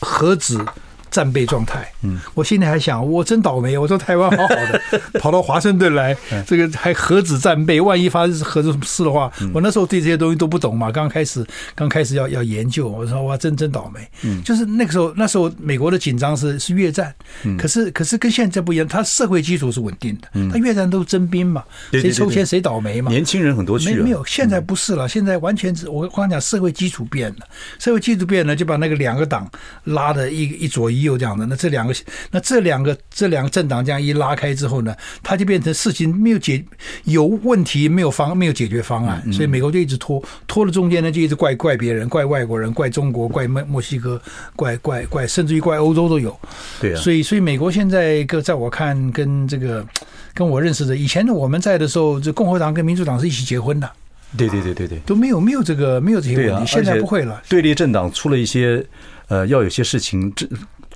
[0.00, 0.64] 核子。
[1.10, 4.80] 战备状态，嗯，我心里还想，我真倒霉，我说台湾好好的，
[5.20, 11.44] 跑到华盛顿来，这个还核子战备，万一发生核子事的话，我那时候对这些东西都不懂嘛，刚开始
[11.74, 17.12] 刚开始要要研究，我说哇，真真倒霉，嗯，就是那个时候，那时候美国的紧张是是越战，
[17.58, 27.46] 可是可是跟现在不一样，它社会基础是稳定的，它越战都是征兵嘛，谁抽签谁倒霉嘛，年轻人很多去，没没有，现在不是了，现在完全是我刚刚讲社会基础变了，
[27.80, 29.50] 社会基础变了，就把那个两个党
[29.84, 30.99] 拉的一一左一。
[31.02, 31.94] 有这样的，那这两个，
[32.30, 36.64] 那这两个，这两个政党这样一拉开之后呢，它就变成事情没有解，
[37.04, 44.20] 有问题没有方，没有解决方案，所以美国就一直拖，拖了中间呢就一直怪怪别人，怪外国人，怪中国，怪墨墨西哥，
[44.56, 46.38] 怪怪怪，甚至于怪欧洲都有。
[46.80, 49.86] 对啊，所以所以美国现在个在我看跟这个
[50.34, 53.90] 跟我认识的以前的我们在的时候，这共和党跟民主党是一起结婚的。
[54.36, 57.42] 对对对对对，都没有没有这个没有这些问题，现在不会了。
[57.48, 58.84] 对立政党出了一些
[59.26, 60.46] 呃，要有些事情这。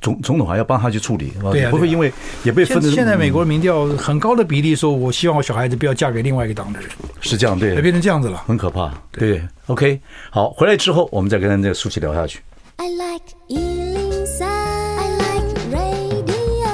[0.05, 2.13] 总总统还要帮他去处理，对啊，不会因为
[2.43, 2.79] 也被分。
[2.93, 6.91] 现在美国的民调很高的比例说，我希望我小孩子不要嫁给另外一个党的人，
[7.23, 8.93] 是这样，对，变成这样子了，很可怕。
[9.11, 12.41] 对，OK，好，回来之后我们再跟那个舒淇聊下去。
[12.77, 16.69] I like 103, I like radio。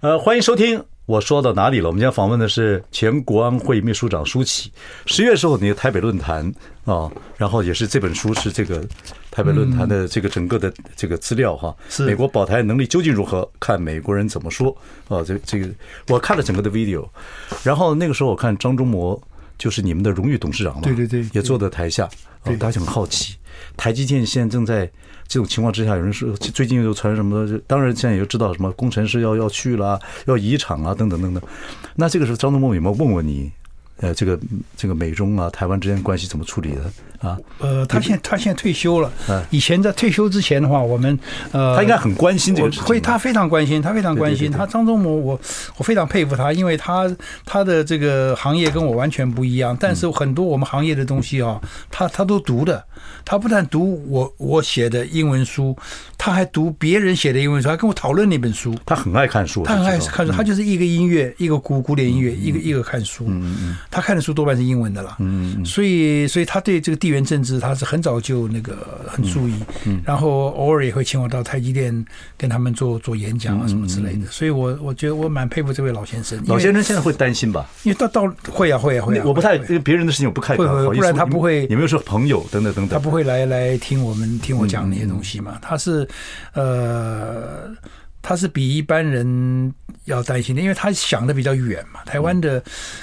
[0.00, 0.84] 呃，欢迎收听。
[1.06, 1.88] 我说到哪里了？
[1.88, 4.70] 我们今天访问的是前国安会秘书长舒淇。
[5.06, 6.48] 十月的时候，你的台北论坛
[6.84, 8.86] 啊，然后也是这本书是这个
[9.30, 11.74] 台北论坛的这个整个的这个资料哈。
[11.88, 13.48] 是美国保台能力究竟如何？
[13.58, 14.76] 看美国人怎么说
[15.08, 15.22] 啊？
[15.22, 15.68] 这这个
[16.08, 17.08] 我看了整个的 video，
[17.62, 19.20] 然后那个时候我看张忠谋
[19.58, 22.08] 就是你们的荣誉董事长嘛，对对对，也坐在台下，
[22.42, 23.36] 大家就很好奇，
[23.76, 24.90] 台积电现在正在。
[25.32, 27.46] 这种情况之下，有人说最近又传什么？
[27.68, 31.40] 当然，现在也知道什么工程师要要去了，要移厂啊，等等等等。
[31.94, 33.48] 那这个时候，张忠谋有没有问问你？
[33.98, 34.36] 呃，这个
[34.76, 37.38] 这个美中啊，台湾之间关系怎么处理的啊？
[37.58, 39.10] 呃，他现在他现在退休了。
[39.50, 41.18] 以前在退休之前的话，我们
[41.52, 42.86] 呃，他应该很关心这个事情。
[42.86, 44.50] 会，他非常关心，他非常关心。
[44.50, 45.40] 他张忠谋，我
[45.76, 47.10] 我非常佩服他，因为他
[47.44, 49.76] 他的这个行业跟我完全不一样。
[49.78, 52.84] 但是很多我们行业的东西啊，他他都读的。
[53.24, 55.76] 他不但读我我写的英文书，
[56.18, 58.74] 他还读别人写的英文书，还跟我讨论那本书。
[58.84, 60.32] 他很爱看书，他很爱看书。
[60.32, 63.24] 他就是一个音乐，一个古古典音乐，一个一个看书。
[63.28, 63.76] 嗯嗯。
[63.90, 72.04] 他看的书多半是英文的啦，嗯嗯，所以所以他对这个地缘政治他是很早就那个很注意，嗯，然后偶尔也会请我到台积电
[72.38, 76.42] 跟他们做做演讲啊什么之类的，所以我我觉得我蛮佩服这位老先生。
[76.46, 77.68] 老先生现在会担心吧？
[77.82, 81.66] 因为到到会啊会啊会啊，我不太因为别人的事情我不太会会，不然他不会。
[81.68, 85.58] 你没有说朋友等等等等，他不会来来听我们听我讲那些东西嘛？
[85.60, 86.08] 他是
[86.54, 87.70] 呃。
[88.22, 89.72] 他是比一般人
[90.04, 92.02] 要担心的，因为他想的比较远嘛。
[92.04, 92.62] 台湾的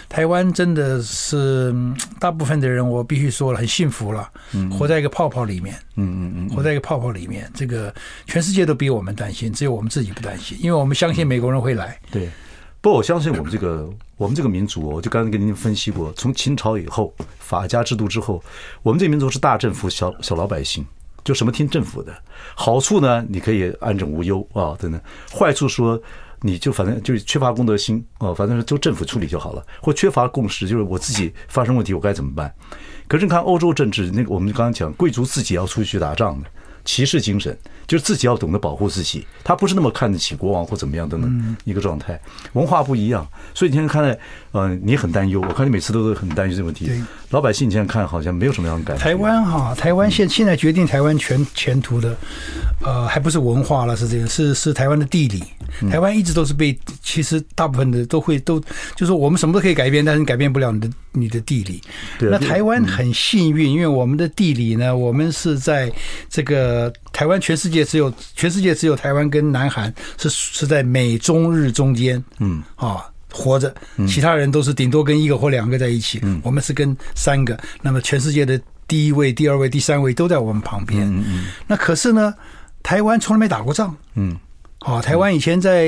[0.09, 1.73] 台湾真的是
[2.19, 4.29] 大部分的人，我必须说了，很幸福了，
[4.71, 5.75] 活在一个泡泡里面。
[5.95, 7.93] 嗯嗯嗯，活在一个泡泡里面，这个
[8.25, 11.99] 全世界都比我们担心，只有我们自己不担心，因为我们相信美国人会来。
[12.11, 12.29] 对，
[12.81, 18.43] 不过我相信我们这个我们这个民族，我就刚才跟您分析过，从秦朝以后法家制度之后，
[18.83, 20.85] 我们这个民族是大政府，小小老百姓。
[21.23, 22.13] 就什么听政府的，
[22.55, 23.25] 好处呢？
[23.27, 25.01] 你可以安枕无忧啊，等等。
[25.29, 26.01] 坏处说，
[26.41, 29.65] 你就反正就是缺乏公德心啊，反正是就政府处理就好了。
[29.81, 32.53] 或缺乏共识，就是我自己发生问题，我该怎么办？
[33.07, 36.49] 可是你看欧洲政治，那个我们刚刚讲，贵族自己要出去打仗的。
[36.87, 41.19] 骑士精神就是自己要懂得保护自己，他不是那么看得起国王或怎么样的
[41.65, 42.19] 一个状态，
[42.53, 44.17] 文化不一样，所以你现在看来，
[44.53, 46.89] 呃，你很担忧，我看你每次都是很担忧这个问题。
[47.31, 49.03] 老百姓你现在看好像没有什么样的感觉。
[49.03, 52.15] 台湾哈，台湾现现在决定台湾全前途的，
[52.81, 55.43] 呃，还不是文化了，是这个，是是台湾的地理。
[55.91, 58.59] 台湾一直都是被，其实大部分的都会都，
[58.95, 61.81] 就是我们什么都可以改变，但是你改变不了你的你的地理。
[62.19, 65.91] 那台湾很幸运，因为我们的地理呢，我们是在
[66.29, 66.76] 这个
[67.11, 73.73] 台湾，全世界只有全世界只有台湾跟南韩是是在美中日中间，嗯啊活着，
[74.07, 77.57] 其他人都是顶多跟一个或两个在一起，我们是跟三个。
[77.81, 81.03] 那么全世界的第一位、第二位、第三位都在我们旁边。
[81.03, 81.45] 嗯嗯。
[81.67, 82.33] 那可是呢，
[82.81, 83.95] 台湾从来没打过仗。
[84.15, 84.37] 嗯。
[84.87, 85.85] 啊，台湾以前在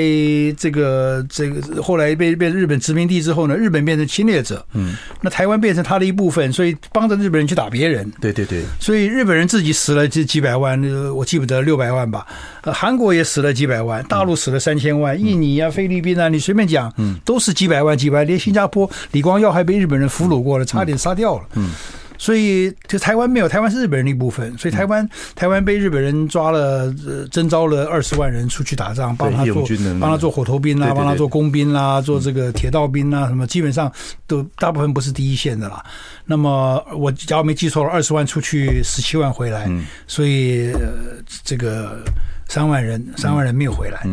[0.57, 10.77] 这个这个后来被被日本殖民地之后呢，日本变成侵略者，嗯，那台湾变成他的一部分，所以帮着日本人去打别人，对对对，所以日本人自己死了几几百万，
[11.15, 12.27] 我记不得六百万吧，
[12.63, 21.71] 呃，韩国也死了几百万，大陆死了三千万，印尼啊、菲律宾啊，你随便讲，嗯，都是几百万几百万，连新加坡李光耀还被日本人俘虏过了，差点杀掉了，嗯。
[22.19, 24.55] 所以，就台湾没有，台湾是日本人的一部分。
[24.57, 29.65] 所以台湾，台湾被日本人抓了，呃，征召了二十万人出去打仗，帮他做，
[30.01, 33.89] 帮他做火头兵啦，帮他做工兵啦，做这个铁道兵啦，什么基本上
[34.27, 35.83] 都大部分不是第一线的啦。
[36.25, 39.71] 那么我假如没记错了，二十万出去，十七万回来，
[40.05, 42.03] 所以呃，这个
[42.49, 44.05] 三万人，三万人没有回来。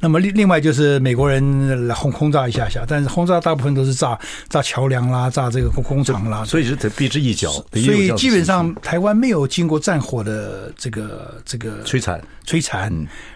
[0.00, 7.50] 那么另另外就是美国人来轰轰炸一下下，但是轰炸大部分都是炸炸桥梁啦，炸这个工工厂啦，所以是得避之一角。
[7.72, 12.92] 所以基本上台湾没有经过战火的这个这个摧残摧残。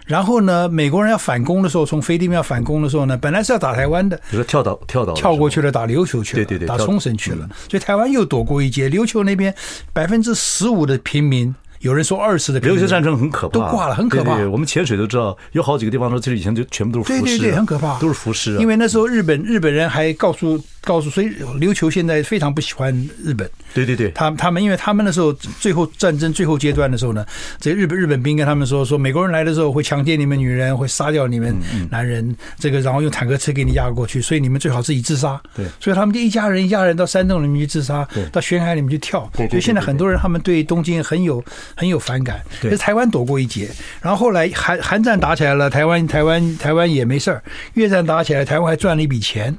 [0.06, 8.88] 然后呢，美国人要反攻的时候，从菲律宾要反攻的时候呢，本来是要打台湾的，比如说跳岛跳岛跳过去了，打琉球去了，对对对，打冲绳去了，所以台湾又躲过一劫。
[8.88, 9.54] 琉球那边
[9.92, 11.54] 百分之十五的平民。
[11.82, 14.34] 有人说二次的琉球战争很可怕，都挂了，很可怕。
[14.34, 18.56] 对对对，我们潜水都知道，有好几个地方说，其实以前就全部都是浮尸，对对对，很可怕，都是浮尸。
[18.56, 20.62] 因为那时候日本日本人还告诉。
[20.84, 21.28] 告诉，所以
[21.60, 22.92] 琉球现在非常不喜欢
[23.22, 23.48] 日本。
[23.72, 27.24] 对对对，他他们因为他们那时候最后战争最后阶段的时候呢，
[27.60, 31.54] 这日本日本兵跟他们说说，美国人来的时候会强奸你们女人，会杀掉你们
[31.88, 35.40] 男人，这个然后用坦克车给你压过去，所以你们最好自己自杀。
[35.54, 39.30] 对，所以他们就一家人一家人到山洞里面去自杀，到悬崖里面去跳。
[39.36, 41.40] 所以现在很多人他们对东京很有
[41.76, 42.40] 很有反感。
[42.60, 47.42] 可是台湾躲过一劫，然后后来韩韩战打起来了，台湾台湾台湾也没事儿。
[47.74, 49.56] 越战打起来，台湾还赚了一笔钱。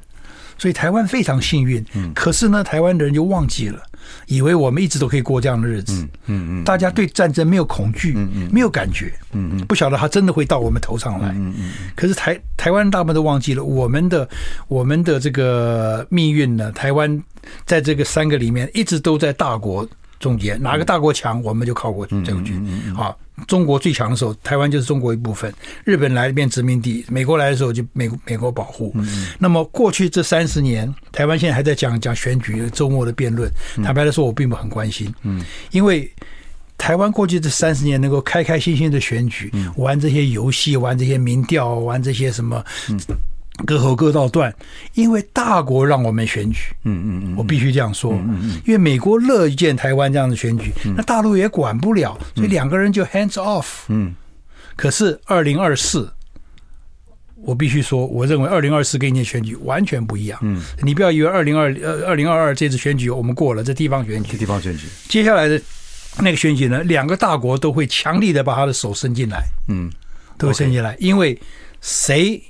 [0.55, 3.81] 所以台湾非常幸运，嗯可是呢，台湾的人就忘记了，
[4.27, 5.93] 以为我们一直都可以过这样的日子。
[5.93, 11.29] 嗯嗯嗯，大家对战争没有恐惧，嗯嗯，没有感觉，嗯嗯，不晓得他真的会到我们头上来。
[11.29, 14.29] 嗯嗯，可是台台湾大部分都忘记了我们的
[14.67, 16.71] 我们的这个命运呢。
[16.71, 17.21] 台湾
[17.65, 19.85] 在这个三个里面一直都在大国
[20.23, 22.57] 中间，哪个大国强，我们就靠过去，这个去。
[22.95, 23.19] 好。
[23.47, 25.51] 中国最强的时候，台湾就是中国一部分。
[25.83, 28.91] 日本来变殖民地，美国来的时候就美国美国保护。
[28.93, 33.51] 嗯、那么过去这三十年，台湾现在还在讲讲选举，周末的辩论。
[33.83, 35.11] 坦白的说，我并不很关心。
[35.23, 36.09] 嗯，因为
[36.77, 42.63] 台湾过去这三十年能够开开心心的选举，玩这些游戏，玩这些民调，玩这些什么。
[43.59, 44.51] 嗯割喉割到断，
[44.95, 54.15] 因为大国让我们选举，嗯嗯嗯，我必须这样说，嗯嗯，因为美国乐见台湾这样的选举，那大陆也管不了，所以两个人就 hands off，嗯。
[54.75, 56.11] 可是二零二四，
[57.35, 65.61] 我必须说，我认为二零二四跟一年选举完全不一样，嗯，你不要以为二零二呃二零二二这次选举我们过了，这地方选举，地方选举，接下来的
[66.17, 69.91] 那个选举呢，两个大国都会强力的把他的手伸进来，嗯，
[70.39, 71.39] 都会伸进来，因为
[71.81, 72.41] 谁？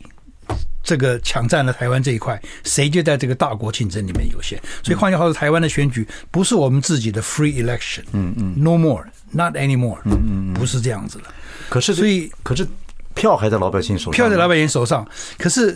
[0.84, 4.62] 这个抢占了台湾这一块，谁就在这个大国竞争里面有限。
[4.84, 11.24] 所以换句话说，台湾的选举不是我们自己的 free election，嗯嗯，no more，not anymore，嗯嗯，不是这样子的。
[11.70, 12.68] 可是，所以，可是
[13.16, 15.08] 票还在老百姓手上，票在老百姓手上。
[15.38, 15.74] 可是，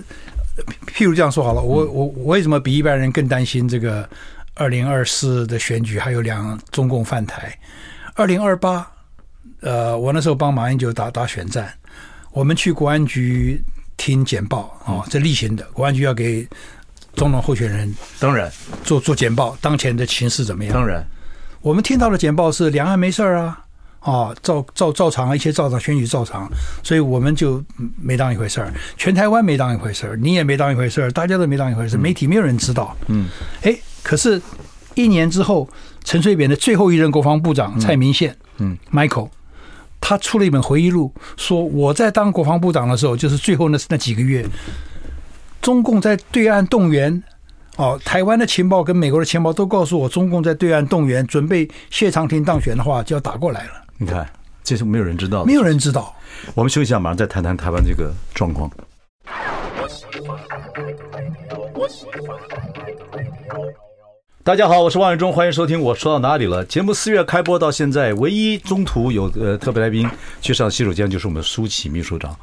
[0.88, 4.08] 譬如这样说好了，我我我为什么比一般人更担心这个
[4.56, 5.98] 二零二四的选举？
[5.98, 7.58] 还有两中共犯台，
[8.16, 8.86] 二零二八，
[9.62, 11.74] 呃，我那时候帮马英九打打选战，
[12.34, 13.64] 我们去国安局。
[13.98, 16.48] 听简报啊，这例行的，国安局要给
[17.16, 18.50] 总统候选人当然。
[18.84, 20.74] 做做简报，当前的情势怎么样？
[20.74, 21.04] 当然，
[21.62, 23.66] 我们听到的简报是两岸没事儿啊，
[24.00, 26.50] 啊，照照照常，一切照常，选举照常，
[26.84, 27.62] 所以我们就
[28.00, 32.96] 没当一回事儿，全台湾没当一回事儿，你也没当一回事儿，大家都没当一回事儿，媒体没有人知道。
[33.08, 33.28] 嗯，
[33.64, 34.42] 哎，可是，
[34.96, 35.68] 一年之后，
[36.04, 39.30] 陈水扁的最后一任国防部长蔡明宪，嗯，Michael。
[40.10, 44.46] 他出了一本回忆录，说我在当国防部长的时候，就是最后那那几个月，
[45.62, 47.22] 中共在对岸动员
[47.76, 53.72] 哦，台湾的情报跟美国的情报都告诉我，中共在对岸动员，准备谢长廷当选的话就要打过来了。
[53.98, 54.26] 你看，
[54.64, 56.16] 这是没有人知道的，没有人知道。
[56.56, 58.72] 我们休息一下，马上再谈谈台湾这个状况。
[64.48, 65.82] 大家好，我是王伟忠，欢迎收听。
[65.82, 66.64] 我说到哪里了？
[66.64, 72.34] 节目四月开播到现在，唯一中途有呃特别来宾去上洗手间，就是我们苏起秘书长。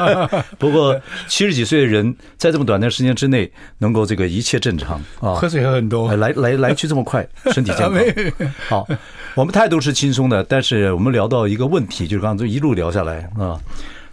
[0.60, 0.94] 不过
[1.26, 8.50] 七十几岁的人，在这么短的时间之内，能够这个一切正常啊，喝水喝很多，来来来去这么快， 身体健康。
[8.68, 8.86] 好，
[9.34, 13.58] 我们态度是轻松的，但是我们聊到一个问题，就是刚刚一路聊下来啊，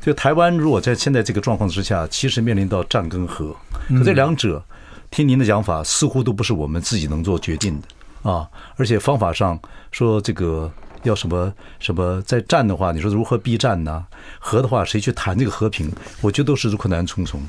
[0.01, 3.53] 就台湾如果在现在这个状况之下，其实面临到战跟和，
[3.89, 4.63] 可这两者。
[5.13, 7.87] 听您的讲法，似乎都不是我们自己能做决定的
[8.27, 8.49] 啊！
[8.77, 9.59] 而且方法上
[9.91, 10.71] 说，这个
[11.03, 14.03] 要什么什么，在战的话，你说如何避战呢？
[14.39, 15.87] 和的话，谁去谈这个和平？
[16.19, 17.39] 我觉得都是困难重重。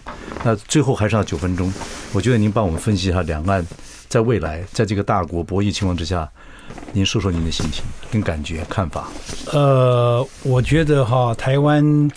[0.42, 1.72] 那最后还剩下九分钟，
[2.12, 3.66] 我觉得您帮我们分析一下两岸
[4.08, 6.30] 在未来在这个大国博弈情况之下，
[6.92, 9.08] 您说说您的心情跟感觉看法。
[9.50, 12.10] 呃，我觉得哈，台湾，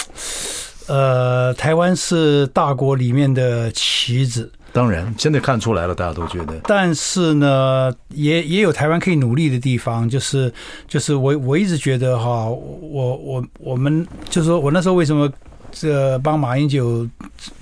[0.88, 4.52] 呃，台湾是大国里面的棋子。
[4.78, 6.54] 当然，现在看出来了，大家都觉得。
[6.66, 10.54] 但是呢，也也有台湾可以努力的地方，就是
[10.88, 15.28] 就是我我一直觉得哈，我我我们就是说我那时候为什么
[15.72, 17.10] 这帮马英九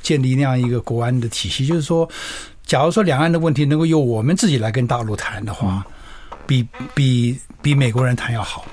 [0.01, 2.05] 建立那样一个国安的体系，就是说，
[2.65, 5.87] 假如说两岸的问题能够由我们自己来跟大陆谈的话，
[6.45, 8.65] 比比比美国人谈要好。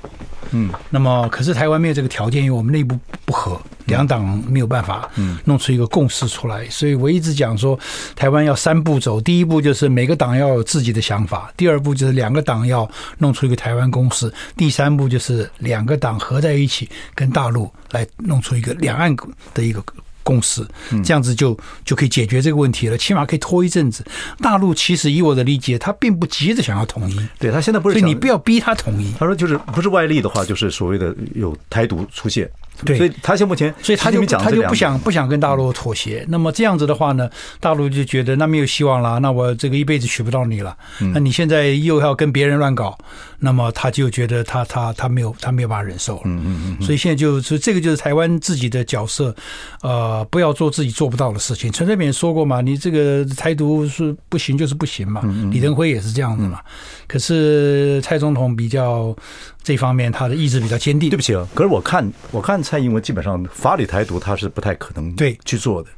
[0.54, 5.08] 嗯，那么可是台湾没有这个条件，因为我们内部不合，两党没有办法
[5.46, 7.78] 弄出一个共识出来，所以我一直讲说，
[8.14, 19.16] 台湾要三步走，第一步就是每个党要有自己的想法，第二步就是两个党要弄出一个台湾共识，第三步就是两个党合在一起跟大陆来弄出一个两岸
[19.54, 19.82] 的一个。
[20.22, 20.66] 共识，
[21.04, 24.04] 这样子就就可以解决这个问题了，起码可以拖一阵子。
[24.38, 29.12] 大陆其实以我的理解，他并不急着想要统一，对他现在不是，所以你不要逼他统一。
[29.18, 32.50] 他说就是不是外力的话，就是所谓的有台独出现。
[32.84, 36.24] 对，所以他现目前，所以他就他就不想不想跟大陆妥协。
[36.28, 40.76] 那么这样子的话呢，大陆就觉得那没有希望了，那我这个一辈子娶不到你了。
[41.14, 42.98] 那你现在又要跟别人乱搞，
[43.38, 46.22] 那么他就觉得他他他没有他没有办法忍受了。
[46.24, 46.84] 嗯嗯嗯。
[46.84, 49.34] 所以现在就是这个就是台湾自己的角色，
[49.82, 51.70] 呃，不要做自己做不到的事情。
[51.70, 55.22] 陈水扁说过嘛，你这个台独是不行就是不行嘛。
[55.52, 56.58] 李登辉也是这样子嘛。
[57.06, 59.14] 可是蔡总统比较。
[59.62, 61.08] 这方面他的意志比较坚定。
[61.10, 65.88] 对不起啊，可是我看我看蔡英文基本上法理台独他是不太可能对去做的。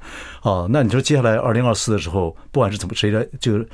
[0.43, 3.67] 哦，那你说接下来二零二四的时候，不管是怎么谁来，就是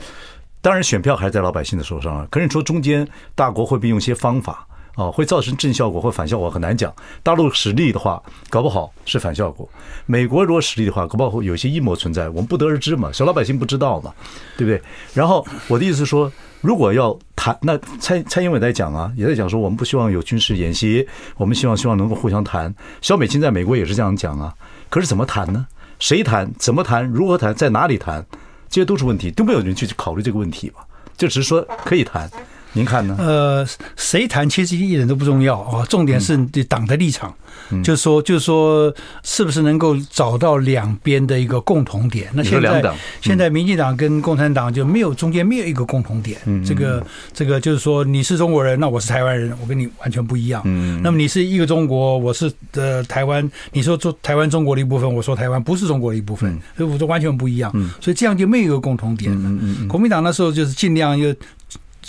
[0.61, 2.27] 当然选票还是在老百姓的手上啊。
[2.31, 6.95] 可是你说中间大国会不会用一些方法啊，会造成正效果或反效果很难讲。
[7.23, 9.69] 大陆实力的话，搞不好是反效果；
[10.07, 13.11] 美国如果实力的话，搞不好有些阴谋存在，我们不得而知嘛。
[13.13, 14.13] 小老百姓不知道嘛，
[14.57, 14.81] 对不对？
[15.15, 16.31] 然后我的意思是说。
[16.63, 22.75] 如果要谈，那蔡蔡英文在讲啊，也在讲说，我们不希望有军事演习，我们希望希望能够互相谈。
[23.01, 24.55] 小美琴在美国也是这样讲啊，
[24.91, 25.67] 可是怎么谈呢？
[25.99, 26.53] 谁谈？
[26.59, 27.03] 怎么谈？
[27.09, 27.55] 如何谈？
[27.55, 28.23] 在哪里谈？
[28.69, 30.85] 这些都是问题，都没有人去考虑这个问题吧？
[31.17, 32.31] 就只是说可以谈。
[32.73, 33.17] 您看呢？
[33.19, 33.67] 呃，
[33.97, 36.37] 谁谈其实一点都不重要啊，重点是
[36.69, 37.35] 党的立场，
[37.71, 38.95] 嗯、就是说，就是说，
[39.25, 42.29] 是不是能够找到两边的一个共同点？
[42.33, 46.39] 那现在，嗯、现在民进党跟共产党就没有中间没有一个共同点。
[46.45, 50.63] 嗯，这个这个就是说，你是中国人，那我是台湾人，我跟你完全不一样。
[50.65, 57.71] 嗯，那么你是一个中国，我是呃台湾，你说中台湾中国的一部分，我说台湾不是中国的一部分，所以我说完全不一样。
[57.75, 59.33] 嗯，所以这样就没有一个共同点。
[59.33, 61.35] 嗯嗯嗯，国民党那时候就是尽量又。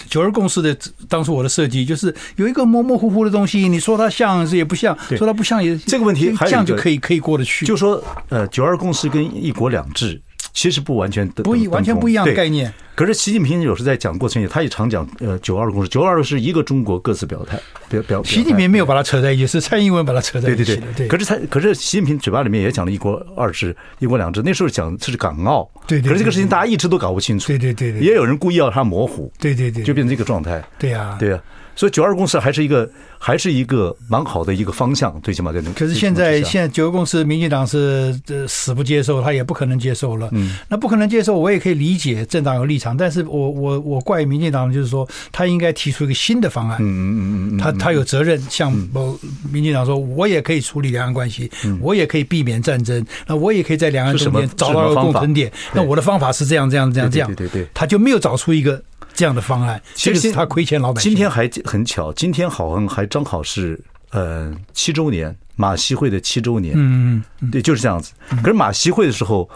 [0.09, 0.75] 九二共识的
[1.07, 7.65] 当初我的设计就是有一个模模糊糊的东西，你说它像是也不像，说它不像也这个问题，这样就可以可以过得去。
[7.65, 10.21] 就说呃，九二共识跟一国两制。
[10.53, 12.73] 其实不完全的，不一完全不一样的概念。
[12.93, 15.87] 可是习近平有时在讲过程里，他也常讲呃“九二共识”。
[15.89, 18.23] 九二是一个中国各自表态，表表。
[18.23, 20.63] 习近平没有把它扯在一起，是蔡英文把它扯在一起。
[20.63, 21.07] 对对对。
[21.07, 24.41] 可是蔡，可是习近平嘴巴里面也讲了一国二制、一国两制。
[24.43, 25.67] 那时候讲这是港澳。
[25.87, 26.09] 对对。
[26.09, 27.47] 可是这个事情大家一直都搞不清楚。
[27.47, 28.01] 对对对对。
[28.01, 29.31] 也有人故意要它模糊。
[29.39, 29.83] 对对对。
[29.83, 30.63] 就变成这个状态。
[30.77, 31.15] 对呀。
[31.17, 31.41] 对呀。
[31.75, 35.71] 所以九二共识还是一个还是一个蛮好的一个方向，最起码在那。
[35.73, 40.29] 可是现在现在九二共识，民进党是呃死不接受，他也不可能接受了。
[40.31, 46.77] 嗯，那不可能接受，我也可以理解政党有立场，但是我我我怪民进党，就是说他应该提出一个新的方案。
[46.81, 49.17] 嗯嗯嗯嗯，他他有责任向某
[49.51, 51.49] 民进党说，我也可以处理两岸关系，
[51.79, 55.51] 我也可以避免战争，那我也可以在两岸中间找到一个共同点。
[55.73, 57.33] 那我的方法是这样这样这样这样。
[57.35, 58.81] 对对对，他就没有找出一个。
[59.21, 61.11] 这样的方案，其实是他亏欠老百姓。
[61.11, 66.73] 今天还很巧，今天好像还正好是呃七周年马习会的七周年。
[66.75, 68.13] 嗯嗯，对，就是这样子。
[68.41, 69.47] 可是马习会的时候，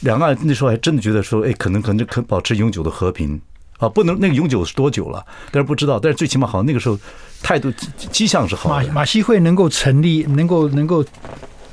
[0.00, 3.40] 两岸那时候还真的觉得说，哎，可能可能可保持永久的和平
[3.78, 6.98] 啊，不能那个永久是多久了，但是不知道，但是最起码好像那个时候
[7.42, 7.72] 态度
[8.12, 8.88] 迹象是好的。
[8.88, 11.02] 马马西会能够成立，能够能够。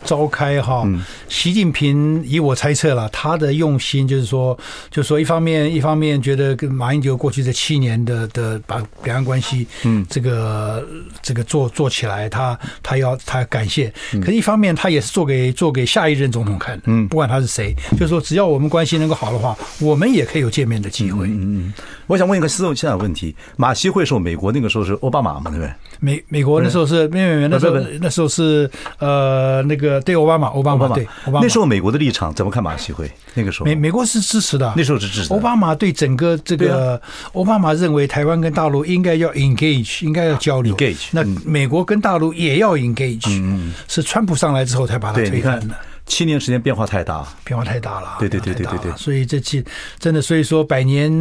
[0.05, 0.87] 召开哈，
[1.27, 4.57] 习近平以我猜测了，他的用心就是说，
[4.89, 10.87] 就是说一方面一方面觉得跟马英九过去这七年的的把两岸关系，嗯，这个
[11.21, 13.91] 这个做做起来，他他要他感谢，
[14.21, 21.27] 可是一方面他也是做给做给下一任总统看的，嗯，不管他是谁，就是说只要我们关系能够好的话，我们也可以有见面的机会。
[21.27, 21.73] 嗯嗯，
[22.07, 25.73] 我想问一个思路现在问题，马习会时候美国那个时候是奥巴马嘛，对不对？
[25.99, 28.69] 美美国那时候是没有没有那时候那时候是
[28.99, 29.95] 呃那个。
[30.01, 31.39] 对奥巴马，奥巴马对奥巴马。
[31.41, 33.09] 那时候美国的立场怎么看马习会？
[33.33, 34.71] 那个时候，美美国是支持的。
[34.75, 35.35] 那时候是支持的。
[35.35, 37.01] 奥巴马对整个这个，
[37.33, 40.75] 奥巴马认为台湾跟大陆应该要 engage，应该要交流。
[40.75, 41.07] engage。
[41.11, 43.25] 那美国跟大陆也要 engage。
[43.29, 43.73] 嗯。
[43.87, 45.75] 是川普上来之后才把它推翻的。
[46.05, 48.17] 七年时间变化太大，变化太大了。
[48.19, 48.91] 对对对对对对。
[48.95, 49.63] 所以这期
[49.97, 51.11] 真的，所以说百年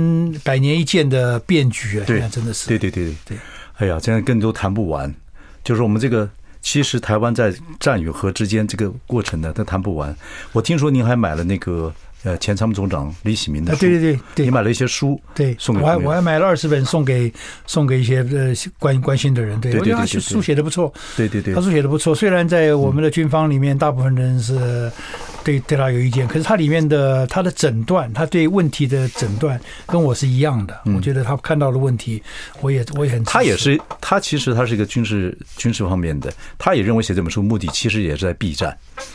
[0.42, 2.68] 百年一见的变局啊，现在真的是。
[2.68, 3.38] 对对对对。
[3.76, 5.14] 哎呀，现在更多谈不完，
[5.62, 6.28] 就是我们这个。
[6.66, 10.16] 其实台湾在战与和之间这个过程呢，都谈不完。
[10.52, 11.92] 我听说您还买了那个
[12.24, 17.32] 呃前参谋总长李喜明的书，对对对，你买了一些书，对，送给我还我还买了二十本送给
[17.66, 22.14] 送给一些呃关关心的人，对，我觉得他书写的不错，对对对，他书写的不错。
[22.14, 24.90] 虽然在我们的军方里面，大部分人是。
[25.44, 30.80] 对，对他有意见，可是他里面的他的诊断，他对问题的诊断跟我是一样的。
[30.96, 32.22] 我觉得他看到的问题，
[32.62, 33.22] 我也我也很。
[33.24, 38.74] 他也是，他其实他是一个军事军事方面的，他也认为写这本书目的其实也是在避战，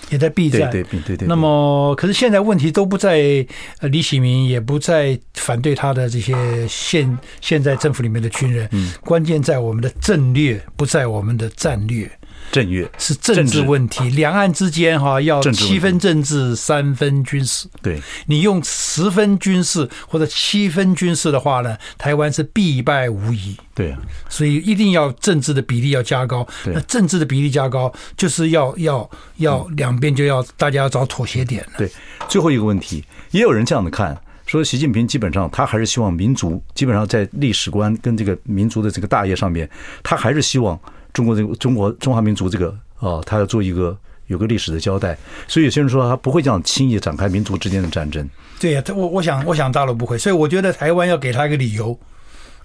[0.10, 0.70] 也在避战。
[0.70, 1.28] 对对对对。
[1.28, 3.46] 那么，可是现在问题都不在
[3.80, 6.36] 呃李喜明，也不在反对他的这些
[6.68, 8.70] 现现在政府里面的军人，
[9.02, 12.10] 关键在我们的战略，不在我们的战略。
[12.52, 17.68] 政略是政治问题，两岸之间哈要七分政治三分军事。
[17.82, 23.56] 对，你用十分军事或者七分军事的话呢，台湾是必败无疑。
[23.76, 26.48] 对啊，所以一定要政治的比例要加高。
[26.66, 31.66] 那政治的比例加高，就是要要要两边就要大家要找妥协点。
[31.78, 31.90] 对，
[32.28, 39.70] 最后一个问题，也有人这样的看，说习近平基本上他还是希望民族基本上在历史观跟这个民族的这个大业上面，
[40.02, 40.78] 他还是希望。
[41.14, 43.98] 中国这个中国中华民族这个啊，他要做一个
[44.28, 48.28] 有个历史的交代，所以有些人说他不会这样轻易展开民族之间的战争。
[48.60, 51.98] 对呀，我我想我想大陆不会，所以我觉得台湾要给他一个理由，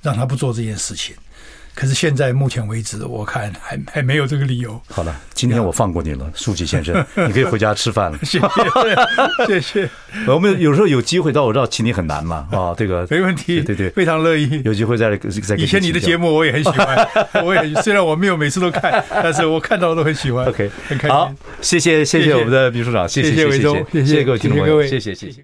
[0.03, 1.15] 让他不做这件事情。
[1.75, 4.81] 可是现在目前为止，我看还还没有这个理由。
[4.89, 8.19] 好了，今天我放过你了，书记先生， 你可以回家吃饭了。
[8.23, 9.91] 谢谢，谢谢。
[10.33, 14.63] 我们有时候有机会，到我知道请你很难嘛，啊，这个 没问题，对对，非常乐意。
[14.65, 15.57] 有机会再再。
[15.57, 17.09] 以前你的节目我也很喜欢，
[17.45, 20.47] 我也虽然我没有每次都看，但是我看到都很喜欢。
[20.47, 21.17] OK，很开心。
[21.17, 25.43] 好，谢谢谢谢我们的秘书长，谢谢伟忠，谢谢各位听众朋友，谢谢谢谢。